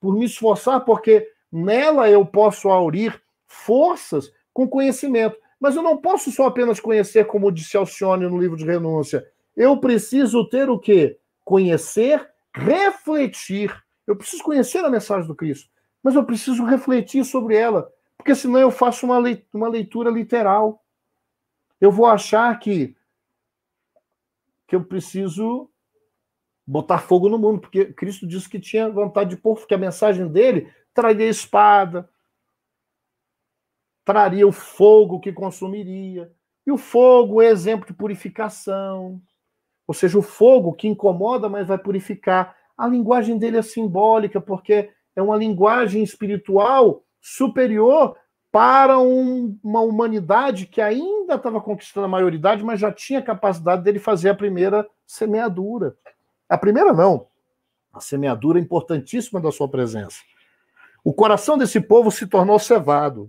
[0.00, 3.20] por me esforçar, porque nela eu posso aurir
[3.54, 5.36] forças com conhecimento.
[5.60, 9.26] Mas eu não posso só apenas conhecer, como disse Alcione no livro de renúncia.
[9.56, 11.18] Eu preciso ter o quê?
[11.44, 13.74] Conhecer, refletir.
[14.06, 15.70] Eu preciso conhecer a mensagem do Cristo,
[16.02, 20.84] mas eu preciso refletir sobre ela, porque senão eu faço uma leitura literal.
[21.80, 22.94] Eu vou achar que
[24.66, 25.70] que eu preciso
[26.66, 30.26] botar fogo no mundo, porque Cristo disse que tinha vontade de pôr, que a mensagem
[30.26, 32.08] dele traria espada,
[34.04, 36.30] traria o fogo que consumiria.
[36.66, 39.20] E o fogo é exemplo de purificação.
[39.86, 42.56] Ou seja, o fogo que incomoda, mas vai purificar.
[42.76, 48.16] A linguagem dele é simbólica, porque é uma linguagem espiritual superior
[48.50, 53.98] para um, uma humanidade que ainda estava conquistando a maioridade, mas já tinha capacidade dele
[53.98, 55.96] fazer a primeira semeadura.
[56.48, 57.26] A primeira não,
[57.92, 60.18] a semeadura importantíssima da sua presença.
[61.02, 63.28] O coração desse povo se tornou cevado.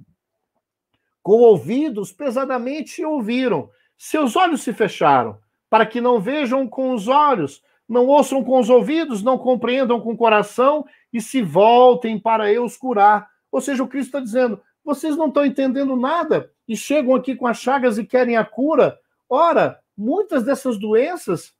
[1.26, 7.63] Com ouvidos pesadamente ouviram, seus olhos se fecharam, para que não vejam com os olhos,
[7.89, 12.63] não ouçam com os ouvidos, não compreendam com o coração e se voltem para eu
[12.63, 13.28] os curar.
[13.51, 17.47] Ou seja, o Cristo está dizendo: vocês não estão entendendo nada e chegam aqui com
[17.47, 18.95] as chagas e querem a cura.
[19.28, 21.55] Ora, muitas dessas doenças,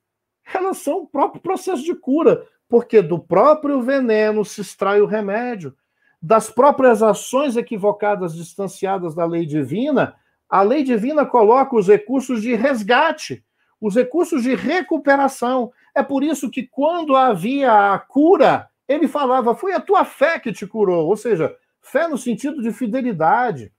[0.54, 5.74] elas são o próprio processo de cura, porque do próprio veneno se extrai o remédio.
[6.20, 10.14] Das próprias ações equivocadas, distanciadas da lei divina,
[10.48, 13.44] a lei divina coloca os recursos de resgate,
[13.80, 15.72] os recursos de recuperação.
[15.94, 20.52] É por isso que quando havia a cura, ele falava: Foi a tua fé que
[20.52, 21.06] te curou.
[21.06, 23.72] Ou seja, fé no sentido de fidelidade,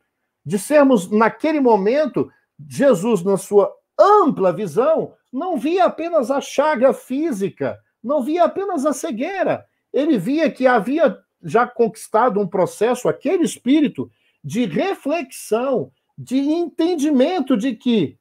[0.45, 2.31] de sermos, naquele momento,
[2.67, 8.93] Jesus, na sua ampla visão, não via apenas a chaga física, não via apenas a
[8.93, 9.65] cegueira.
[9.91, 14.11] Ele via que havia já conquistado um processo, aquele espírito,
[14.43, 18.17] de reflexão, de entendimento de que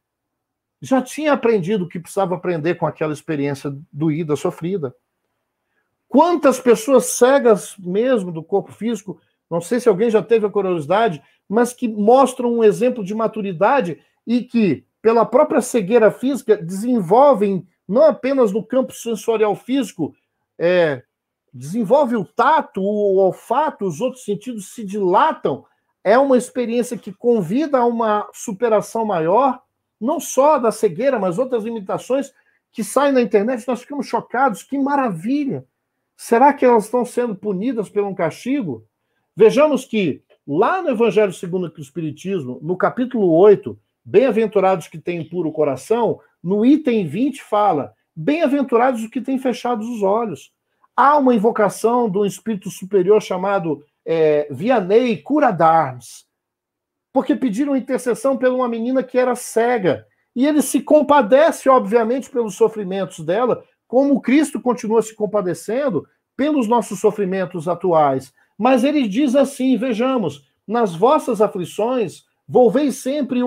[0.80, 4.94] já tinha aprendido o que precisava aprender com aquela experiência doída, sofrida.
[6.08, 11.22] Quantas pessoas cegas mesmo do corpo físico, não sei se alguém já teve a curiosidade,
[11.48, 18.02] mas que mostram um exemplo de maturidade e que, pela própria cegueira física, desenvolvem, não
[18.02, 20.14] apenas no campo sensorial físico,
[20.58, 21.02] é,
[21.56, 25.64] desenvolve o tato, o olfato, os outros sentidos se dilatam
[26.04, 29.60] é uma experiência que convida a uma superação maior,
[30.00, 32.32] não só da cegueira, mas outras limitações
[32.70, 34.62] que saem na internet, nós ficamos chocados.
[34.62, 35.66] Que maravilha!
[36.16, 38.86] Será que elas estão sendo punidas por um castigo?
[39.34, 43.76] Vejamos que lá no Evangelho segundo o Espiritismo, no capítulo 8,
[44.08, 50.00] Bem-aventurados que têm puro coração, no item 20 fala: Bem-aventurados os que têm fechados os
[50.00, 50.52] olhos.
[50.96, 56.24] Há uma invocação de um espírito superior chamado é, Vianney Curadarms,
[57.12, 60.06] porque pediram intercessão por uma menina que era cega.
[60.34, 67.00] E ele se compadece, obviamente, pelos sofrimentos dela, como Cristo continua se compadecendo pelos nossos
[67.00, 68.32] sofrimentos atuais.
[68.56, 73.40] Mas ele diz assim: vejamos, nas vossas aflições, volvei sempre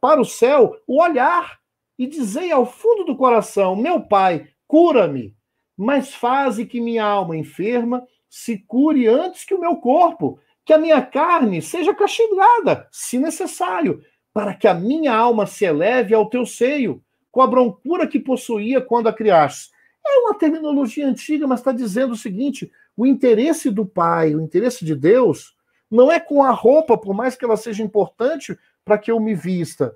[0.00, 1.58] para o céu o olhar
[1.98, 5.34] e dizei ao fundo do coração: Meu Pai, cura-me,
[5.76, 10.78] mas faze que minha alma enferma se cure antes que o meu corpo, que a
[10.78, 14.02] minha carne seja castigada, se necessário,
[14.32, 18.80] para que a minha alma se eleve ao teu seio, com a broncura que possuía
[18.80, 19.72] quando a criaste.
[20.06, 24.84] É uma terminologia antiga, mas está dizendo o seguinte: o interesse do Pai, o interesse
[24.84, 25.54] de Deus,
[25.90, 29.34] não é com a roupa, por mais que ela seja importante para que eu me
[29.34, 29.94] vista.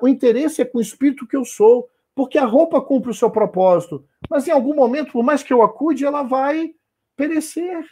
[0.00, 3.30] o interesse é com o espírito que eu sou, porque a roupa cumpre o seu
[3.30, 4.02] propósito.
[4.28, 6.70] Mas em algum momento, por mais que eu acude, ela vai
[7.14, 7.84] perecer,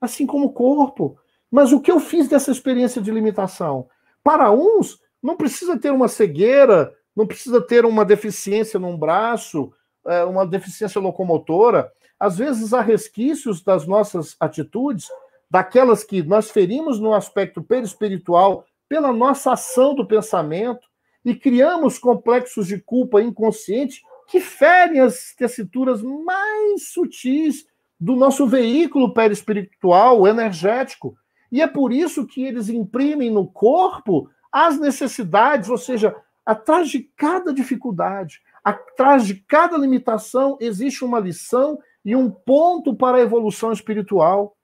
[0.00, 1.16] assim como o corpo.
[1.48, 3.88] Mas o que eu fiz dessa experiência de limitação?
[4.22, 9.72] Para uns, não precisa ter uma cegueira, não precisa ter uma deficiência num braço,
[10.08, 11.92] é, uma deficiência locomotora.
[12.18, 15.06] Às vezes há resquícios das nossas atitudes,
[15.48, 20.91] daquelas que nós ferimos no aspecto perispiritual pela nossa ação do pensamento
[21.24, 27.66] e criamos complexos de culpa inconsciente que ferem as tessituras mais sutis
[27.98, 31.16] do nosso veículo perispiritual, energético.
[31.50, 36.14] E é por isso que eles imprimem no corpo as necessidades, ou seja,
[36.44, 43.18] atrás de cada dificuldade, atrás de cada limitação, existe uma lição e um ponto para
[43.18, 44.56] a evolução espiritual.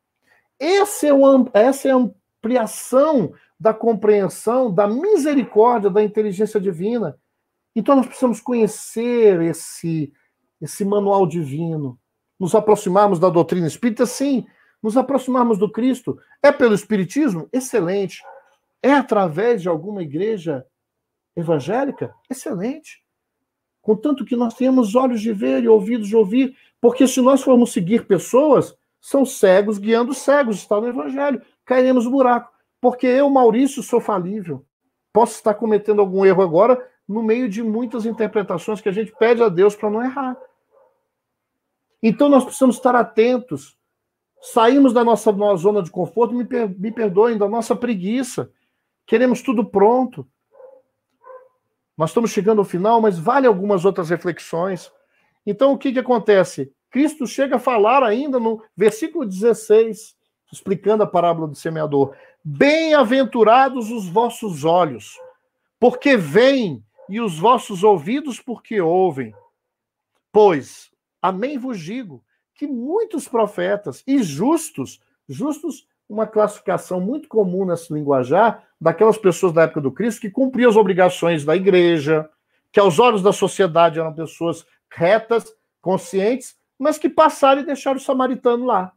[0.59, 1.13] Esse é
[1.53, 7.19] essa é a ampliação da compreensão, da misericórdia, da inteligência divina.
[7.75, 10.13] Então nós precisamos conhecer esse,
[10.61, 11.99] esse manual divino
[12.39, 14.07] nos aproximarmos da doutrina espírita?
[14.07, 14.47] Sim.
[14.83, 16.19] Nos aproximarmos do Cristo?
[16.43, 17.49] É pelo Espiritismo?
[17.53, 18.23] Excelente.
[18.81, 20.65] É através de alguma igreja
[21.35, 22.15] evangélica?
[22.31, 23.03] Excelente.
[23.83, 27.73] Contanto que nós tenhamos olhos de ver e ouvidos de ouvir, porque se nós formos
[27.73, 31.41] seguir pessoas, são cegos guiando cegos, está no Evangelho.
[31.65, 32.53] Cairemos no buraco.
[32.81, 34.65] Porque eu, Maurício, sou falível.
[35.13, 39.43] Posso estar cometendo algum erro agora, no meio de muitas interpretações que a gente pede
[39.43, 40.37] a Deus para não errar.
[42.03, 43.77] Então nós precisamos estar atentos.
[44.41, 48.53] Saímos da nossa, zona de conforto, me, per, me perdoem, da nossa preguiça.
[49.07, 50.29] Queremos tudo pronto.
[51.97, 54.93] Nós estamos chegando ao final, mas vale algumas outras reflexões.
[55.45, 56.73] Então, o que, que acontece?
[56.91, 60.17] Cristo chega a falar ainda no versículo 16,
[60.53, 62.15] explicando a parábola do semeador.
[62.45, 65.19] Bem-aventurados os vossos olhos,
[65.79, 69.35] porque veem, e os vossos ouvidos, porque ouvem.
[70.31, 70.91] Pois,
[71.23, 72.23] amém vos digo,
[72.55, 79.63] que muitos profetas e justos, justos, uma classificação muito comum nesse linguajar, daquelas pessoas da
[79.63, 82.29] época do Cristo que cumpriam as obrigações da igreja,
[82.73, 88.01] que aos olhos da sociedade eram pessoas retas, conscientes, mas que passaram e deixaram o
[88.01, 88.93] samaritano lá,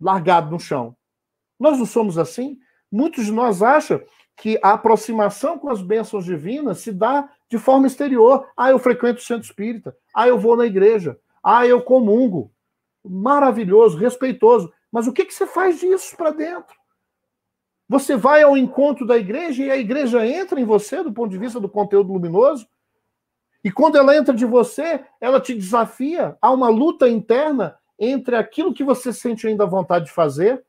[0.00, 0.96] largado no chão.
[1.60, 2.58] Nós não somos assim?
[2.90, 4.00] Muitos de nós acham
[4.34, 8.48] que a aproximação com as bênçãos divinas se dá de forma exterior.
[8.56, 9.94] Ah, eu frequento o centro espírita.
[10.14, 11.18] Ah, eu vou na igreja.
[11.42, 12.50] Ah, eu comungo.
[13.04, 14.72] Maravilhoso, respeitoso.
[14.90, 16.74] Mas o que, que você faz disso para dentro?
[17.86, 21.38] Você vai ao encontro da igreja e a igreja entra em você do ponto de
[21.38, 22.66] vista do conteúdo luminoso?
[23.62, 28.72] E quando ela entra de você, ela te desafia a uma luta interna entre aquilo
[28.72, 30.64] que você sente ainda vontade de fazer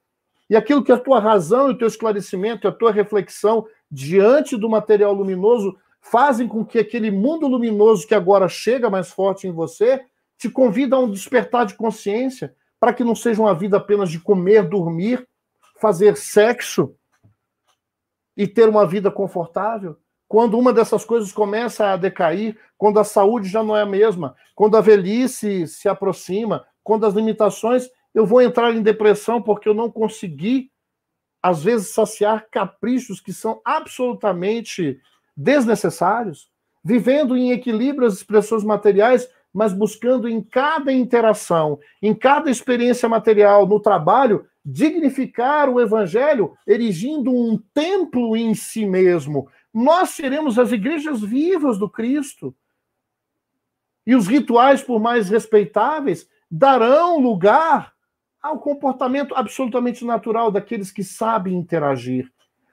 [0.52, 4.70] e aquilo que a tua razão e o teu esclarecimento, a tua reflexão diante do
[4.70, 10.04] material luminoso fazem com que aquele mundo luminoso que agora chega mais forte em você
[10.38, 14.20] te convida a um despertar de consciência, para que não seja uma vida apenas de
[14.20, 15.26] comer, dormir,
[15.80, 16.94] fazer sexo
[18.36, 19.96] e ter uma vida confortável.
[20.28, 24.36] Quando uma dessas coisas começa a decair, quando a saúde já não é a mesma,
[24.54, 29.74] quando a velhice se aproxima, quando as limitações eu vou entrar em depressão porque eu
[29.74, 30.72] não consegui,
[31.42, 35.00] às vezes, saciar caprichos que são absolutamente
[35.36, 36.50] desnecessários,
[36.84, 43.66] vivendo em equilíbrio as expressões materiais, mas buscando em cada interação, em cada experiência material,
[43.68, 49.50] no trabalho, dignificar o evangelho, erigindo um templo em si mesmo.
[49.74, 52.56] Nós seremos as igrejas vivas do Cristo.
[54.06, 57.94] E os rituais, por mais respeitáveis, darão lugar
[58.42, 62.32] ao comportamento absolutamente natural daqueles que sabem interagir,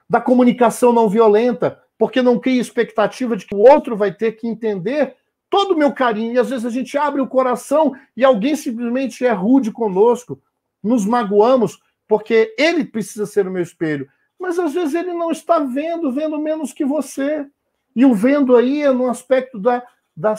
[0.08, 4.46] da comunicação não violenta, porque não cria expectativa de que o outro vai ter que
[4.46, 5.16] entender
[5.50, 6.32] todo o meu carinho.
[6.32, 10.40] E às vezes a gente abre o coração e alguém simplesmente é rude conosco,
[10.82, 14.08] nos magoamos, porque ele precisa ser o meu espelho.
[14.38, 17.46] Mas às vezes ele não está vendo, vendo menos que você.
[17.94, 19.82] E o vendo aí é no aspecto da,
[20.16, 20.34] da,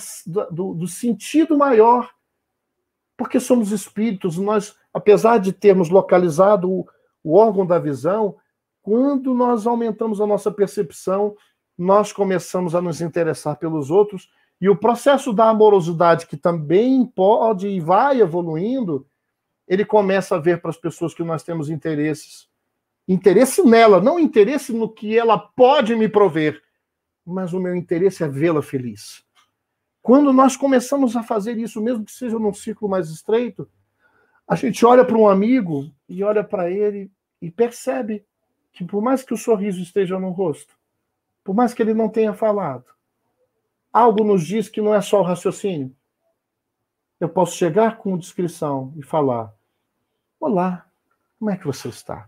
[0.50, 2.10] do, do sentido maior.
[3.18, 6.88] Porque somos espíritos, nós apesar de termos localizado o,
[7.24, 8.36] o órgão da visão,
[8.82, 11.36] quando nós aumentamos a nossa percepção,
[11.78, 14.30] nós começamos a nos interessar pelos outros
[14.62, 19.08] e o processo da amorosidade, que também pode e vai evoluindo,
[19.68, 22.50] ele começa a ver para as pessoas que nós temos interesses.
[23.08, 26.62] Interesse nela, não interesse no que ela pode me prover,
[27.26, 29.24] mas o meu interesse é vê-la feliz.
[30.02, 33.70] Quando nós começamos a fazer isso, mesmo que seja num ciclo mais estreito,
[34.50, 38.26] a gente olha para um amigo e olha para ele e percebe
[38.74, 40.76] que, por mais que o sorriso esteja no rosto,
[41.44, 42.86] por mais que ele não tenha falado,
[43.94, 45.96] algo nos diz que não é só o raciocínio.
[47.20, 49.54] Eu posso chegar com descrição e falar:
[50.40, 50.90] Olá,
[51.38, 52.28] como é que você está?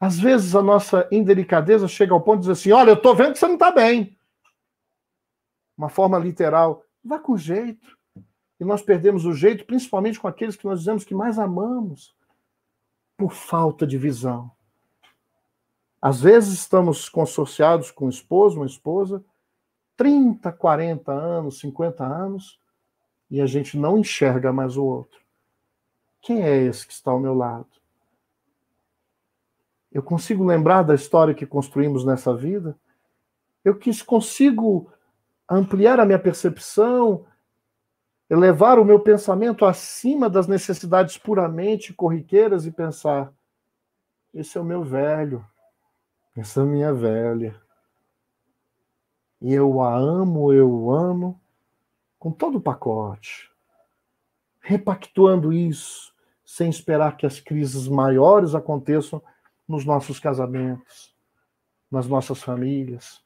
[0.00, 3.34] Às vezes a nossa indelicadeza chega ao ponto de dizer assim: Olha, eu estou vendo
[3.34, 4.18] que você não está bem.
[5.78, 6.82] Uma forma literal.
[7.04, 7.95] Vá com jeito
[8.58, 12.14] e nós perdemos o jeito, principalmente com aqueles que nós dizemos que mais amamos,
[13.16, 14.50] por falta de visão.
[16.00, 19.24] Às vezes estamos consorciados com um esposo, uma esposa,
[19.96, 22.60] 30, 40 anos, 50 anos,
[23.30, 25.20] e a gente não enxerga mais o outro.
[26.20, 27.68] Quem é esse que está ao meu lado?
[29.90, 32.78] Eu consigo lembrar da história que construímos nessa vida?
[33.64, 34.90] Eu quis, consigo
[35.48, 37.24] ampliar a minha percepção,
[38.28, 43.32] elevar o meu pensamento acima das necessidades puramente corriqueiras e pensar:
[44.34, 45.44] esse é o meu velho,
[46.36, 47.60] essa é a minha velha.
[49.40, 51.40] E eu a amo, eu amo,
[52.18, 53.50] com todo o pacote.
[54.60, 56.12] Repactuando isso,
[56.44, 59.22] sem esperar que as crises maiores aconteçam
[59.68, 61.14] nos nossos casamentos,
[61.90, 63.22] nas nossas famílias.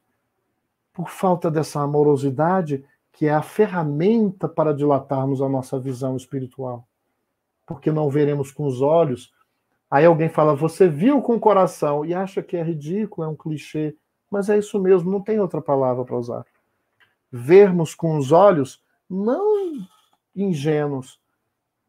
[0.93, 6.87] Por falta dessa amorosidade, que é a ferramenta para dilatarmos a nossa visão espiritual.
[7.67, 9.33] Porque não veremos com os olhos.
[9.91, 13.37] Aí alguém fala, você viu com o coração, e acha que é ridículo, é um
[13.37, 13.97] clichê.
[14.31, 16.47] Mas é isso mesmo, não tem outra palavra para usar.
[17.31, 19.87] Vermos com os olhos, não
[20.35, 21.21] ingênuos.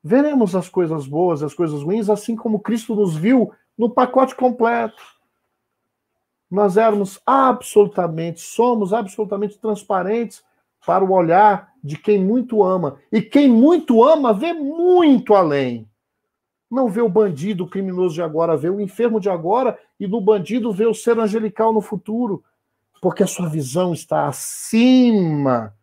[0.04, 5.02] Veremos as coisas boas, as coisas ruins, assim como Cristo nos viu no pacote completo.
[6.50, 10.44] Nós éramos absolutamente, somos absolutamente transparentes
[10.86, 13.00] para o olhar de quem muito ama.
[13.12, 15.90] E quem muito ama vê muito além.
[16.70, 20.22] Não vê o bandido, o criminoso de agora, vê o enfermo de agora e no
[20.22, 22.44] bandido vê o ser angelical no futuro,
[23.02, 25.76] porque a sua visão está acima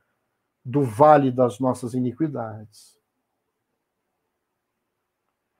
[0.64, 2.98] do vale das nossas iniquidades.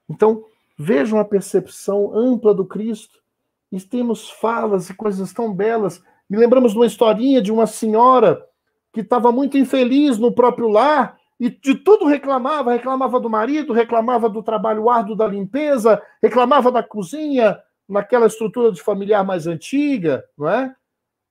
[0.09, 0.45] Então,
[0.79, 3.19] vejam a percepção ampla do Cristo.
[3.71, 6.03] E temos falas e coisas tão belas.
[6.29, 8.48] Me lembramos de uma historinha de uma senhora
[8.93, 14.29] que estava muito infeliz no próprio lar e de tudo reclamava, reclamava do marido, reclamava
[14.29, 17.59] do trabalho árduo da limpeza, reclamava da cozinha,
[17.89, 20.75] naquela estrutura de familiar mais antiga, não é?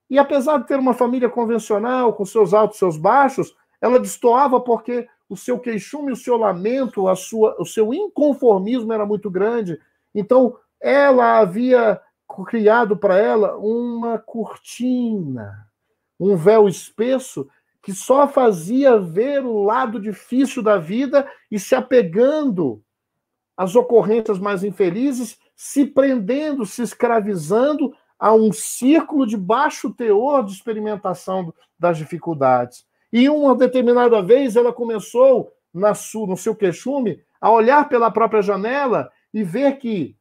[0.10, 4.60] E apesar de ter uma família convencional, com seus altos e seus baixos, ela destoava
[4.60, 9.78] porque o seu queixume, o seu lamento, a sua, o seu inconformismo era muito grande.
[10.16, 12.02] Então, ela havia
[12.48, 15.67] criado para ela uma cortina,
[16.20, 17.48] um véu espesso
[17.82, 22.84] que só fazia ver o lado difícil da vida e se apegando
[23.56, 30.52] às ocorrências mais infelizes, se prendendo, se escravizando a um círculo de baixo teor de
[30.52, 32.86] experimentação das dificuldades.
[33.12, 35.94] E uma determinada vez ela começou, na
[36.28, 40.16] no seu queixume, a olhar pela própria janela e ver que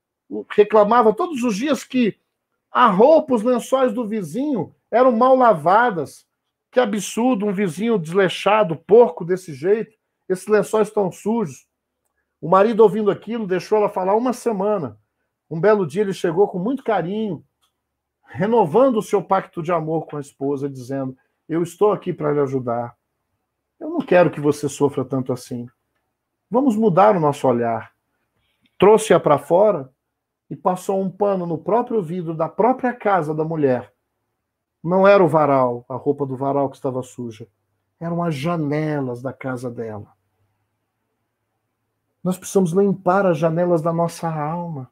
[0.51, 2.17] reclamava todos os dias que
[2.71, 6.27] a roupa, os lençóis do vizinho eram mal lavadas,
[6.73, 9.95] que absurdo, um vizinho desleixado, porco desse jeito,
[10.27, 11.67] esses lençóis estão sujos.
[12.41, 14.99] O marido, ouvindo aquilo, deixou ela falar uma semana.
[15.51, 17.45] Um belo dia ele chegou com muito carinho,
[18.25, 21.15] renovando o seu pacto de amor com a esposa, dizendo:
[21.47, 22.97] Eu estou aqui para lhe ajudar.
[23.79, 25.67] Eu não quero que você sofra tanto assim.
[26.51, 27.93] Vamos mudar o nosso olhar.
[28.79, 29.91] Trouxe-a para fora
[30.49, 33.95] e passou um pano no próprio vidro da própria casa da mulher
[34.87, 37.49] não era o varal, a roupa do varal que estava suja.
[37.99, 40.13] Eram as janelas da casa dela.
[42.23, 44.89] Nós precisamos limpar as janelas da nossa alma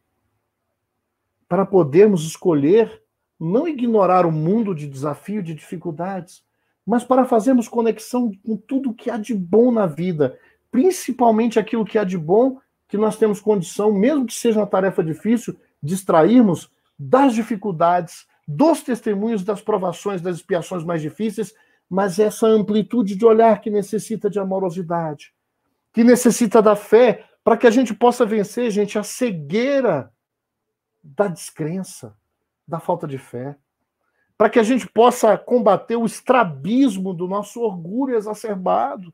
[1.48, 3.02] para podermos escolher
[3.38, 6.44] não ignorar o mundo de desafio, de dificuldades,
[6.84, 10.36] mas para fazermos conexão com tudo que há de bom na vida,
[10.72, 15.04] principalmente aquilo que há de bom que nós temos condição, mesmo que seja uma tarefa
[15.04, 16.68] difícil, distrairmos
[16.98, 21.54] das dificuldades, dos testemunhos, das provações, das expiações mais difíceis,
[21.88, 25.32] mas essa amplitude de olhar que necessita de amorosidade,
[25.92, 30.12] que necessita da fé, para que a gente possa vencer, gente, a cegueira
[31.02, 32.16] da descrença,
[32.66, 33.56] da falta de fé,
[34.36, 39.12] para que a gente possa combater o estrabismo do nosso orgulho exacerbado,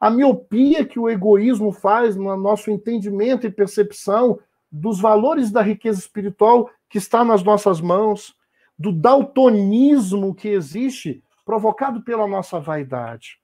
[0.00, 4.38] a miopia que o egoísmo faz no nosso entendimento e percepção
[4.70, 8.35] dos valores da riqueza espiritual que está nas nossas mãos,
[8.78, 13.38] do daltonismo que existe provocado pela nossa vaidade,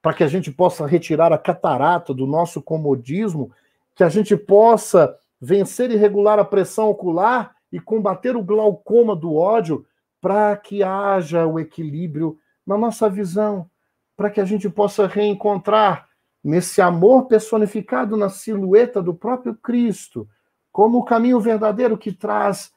[0.00, 3.50] para que a gente possa retirar a catarata do nosso comodismo,
[3.94, 9.34] que a gente possa vencer e regular a pressão ocular e combater o glaucoma do
[9.34, 9.84] ódio,
[10.20, 13.68] para que haja o equilíbrio na nossa visão,
[14.16, 16.08] para que a gente possa reencontrar
[16.44, 20.28] nesse amor personificado na silhueta do próprio Cristo,
[20.70, 22.72] como o caminho verdadeiro que traz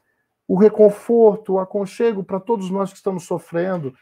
[0.48, 3.94] o reconforto, o aconchego para todos nós que estamos sofrendo,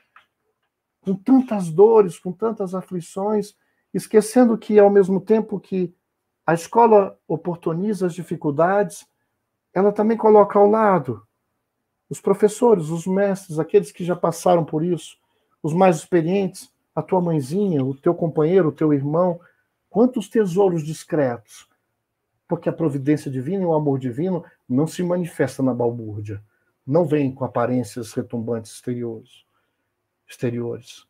[1.01, 3.55] com tantas dores, com tantas aflições,
[3.93, 5.93] esquecendo que, ao mesmo tempo que
[6.45, 9.05] a escola oportuniza as dificuldades,
[9.73, 11.25] ela também coloca ao lado
[12.09, 15.17] os professores, os mestres, aqueles que já passaram por isso,
[15.61, 19.39] os mais experientes, a tua mãezinha, o teu companheiro, o teu irmão,
[19.89, 21.67] quantos tesouros discretos
[22.53, 26.39] porque a providência divina e o amor divino não se manifesta na balbúrdia,
[26.85, 29.43] não vem com aparências retumbantes exteriores.
[30.29, 31.03] exteriores.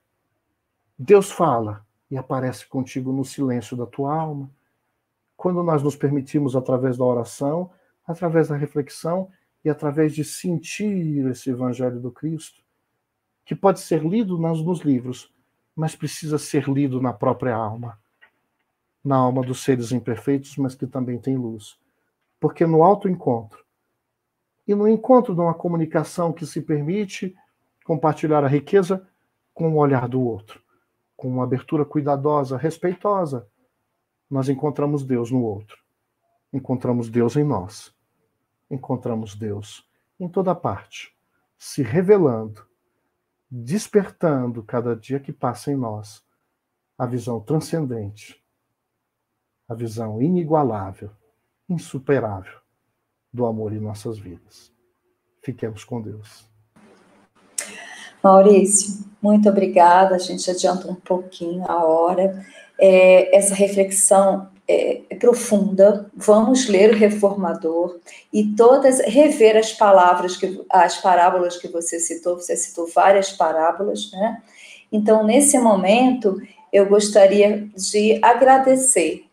[0.97, 4.49] Deus fala e aparece contigo no silêncio da tua alma.
[5.35, 7.71] Quando nós nos permitimos, através da oração,
[8.07, 9.29] através da reflexão
[9.65, 12.63] e através de sentir esse Evangelho do Cristo,
[13.43, 15.29] que pode ser lido nos livros,
[15.75, 17.99] mas precisa ser lido na própria alma
[19.03, 21.77] na alma dos seres imperfeitos, mas que também tem luz.
[22.39, 23.63] Porque no alto encontro
[24.67, 27.35] e no encontro de uma comunicação que se permite
[27.83, 29.05] compartilhar a riqueza
[29.53, 30.61] com o olhar do outro,
[31.17, 33.47] com uma abertura cuidadosa, respeitosa,
[34.29, 35.77] nós encontramos Deus no outro.
[36.51, 37.93] Encontramos Deus em nós.
[38.71, 39.87] Encontramos Deus
[40.19, 41.13] em toda parte,
[41.57, 42.65] se revelando,
[43.49, 46.23] despertando cada dia que passa em nós
[46.97, 48.42] a visão transcendente
[49.73, 51.09] a visão inigualável,
[51.67, 52.59] insuperável
[53.31, 54.71] do amor em nossas vidas.
[55.41, 56.45] Fiquemos com Deus.
[58.23, 60.15] Maurício, muito obrigada.
[60.15, 62.45] A gente adianta um pouquinho a hora.
[62.79, 66.09] É, essa reflexão é, é, profunda.
[66.15, 67.99] Vamos ler o Reformador
[68.31, 72.35] e todas rever as palavras que as parábolas que você citou.
[72.35, 74.41] Você citou várias parábolas, né?
[74.91, 76.39] Então, nesse momento,
[76.71, 79.25] eu gostaria de agradecer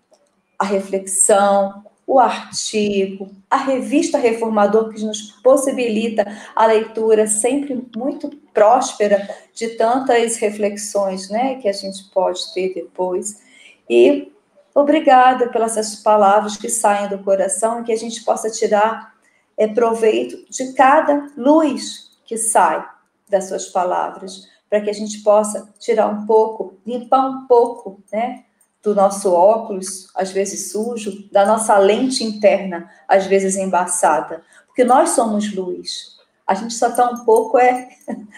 [0.61, 9.27] a reflexão, o artigo, a revista Reformador, que nos possibilita a leitura sempre muito próspera
[9.55, 13.41] de tantas reflexões né, que a gente pode ter depois.
[13.89, 14.31] E
[14.75, 19.15] obrigada pelas essas palavras que saem do coração e que a gente possa tirar
[19.57, 22.87] é, proveito de cada luz que sai
[23.31, 28.45] das suas palavras, para que a gente possa tirar um pouco, limpar um pouco, né?
[28.83, 34.43] Do nosso óculos, às vezes sujo, da nossa lente interna, às vezes embaçada.
[34.67, 36.19] Porque nós somos luz.
[36.47, 37.91] A gente só está um pouco é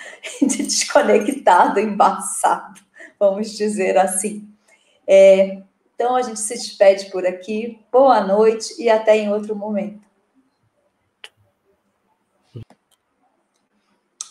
[0.42, 2.80] desconectado, embaçado,
[3.18, 4.48] vamos dizer assim.
[5.06, 5.62] É,
[5.94, 7.80] então a gente se despede por aqui.
[7.90, 10.02] Boa noite e até em outro momento.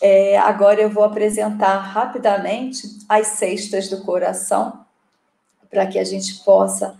[0.00, 4.84] É, agora eu vou apresentar rapidamente as cestas do coração
[5.72, 6.94] para que a gente possa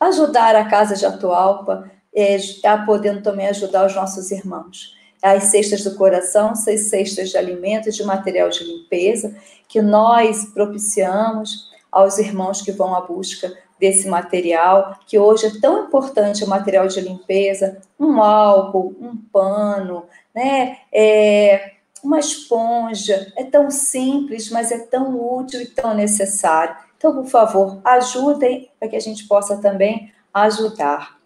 [0.00, 4.94] ajudar a Casa de Atualpa, é, tá podendo também ajudar os nossos irmãos.
[5.22, 9.34] As cestas do coração, seis cestas de alimentos, de material de limpeza,
[9.68, 15.84] que nós propiciamos aos irmãos que vão à busca desse material, que hoje é tão
[15.84, 20.04] importante o material de limpeza, um álcool, um pano,
[20.34, 20.78] né?
[20.92, 21.72] É,
[22.02, 26.76] uma esponja, é tão simples, mas é tão útil e tão necessário.
[26.96, 31.16] Então, por favor, ajudem para que a gente possa também ajudar.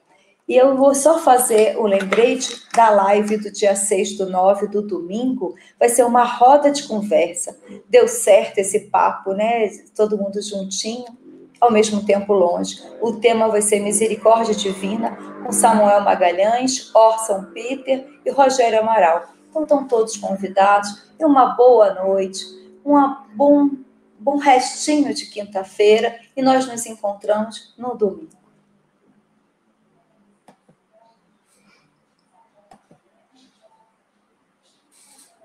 [0.50, 4.82] E eu vou só fazer o lembrete da live do dia 6 do 9, do
[4.82, 5.54] domingo.
[5.78, 7.56] Vai ser uma roda de conversa.
[7.88, 9.68] Deu certo esse papo, né?
[9.94, 11.06] Todo mundo juntinho,
[11.60, 12.82] ao mesmo tempo longe.
[13.00, 19.28] O tema vai ser Misericórdia Divina, com Samuel Magalhães, Orson Peter e Rogério Amaral.
[19.48, 21.10] Então, estão todos convidados.
[21.16, 22.44] E uma boa noite,
[22.84, 23.70] uma bom
[24.20, 28.39] bom restinho de quinta-feira e nós nos encontramos no domingo.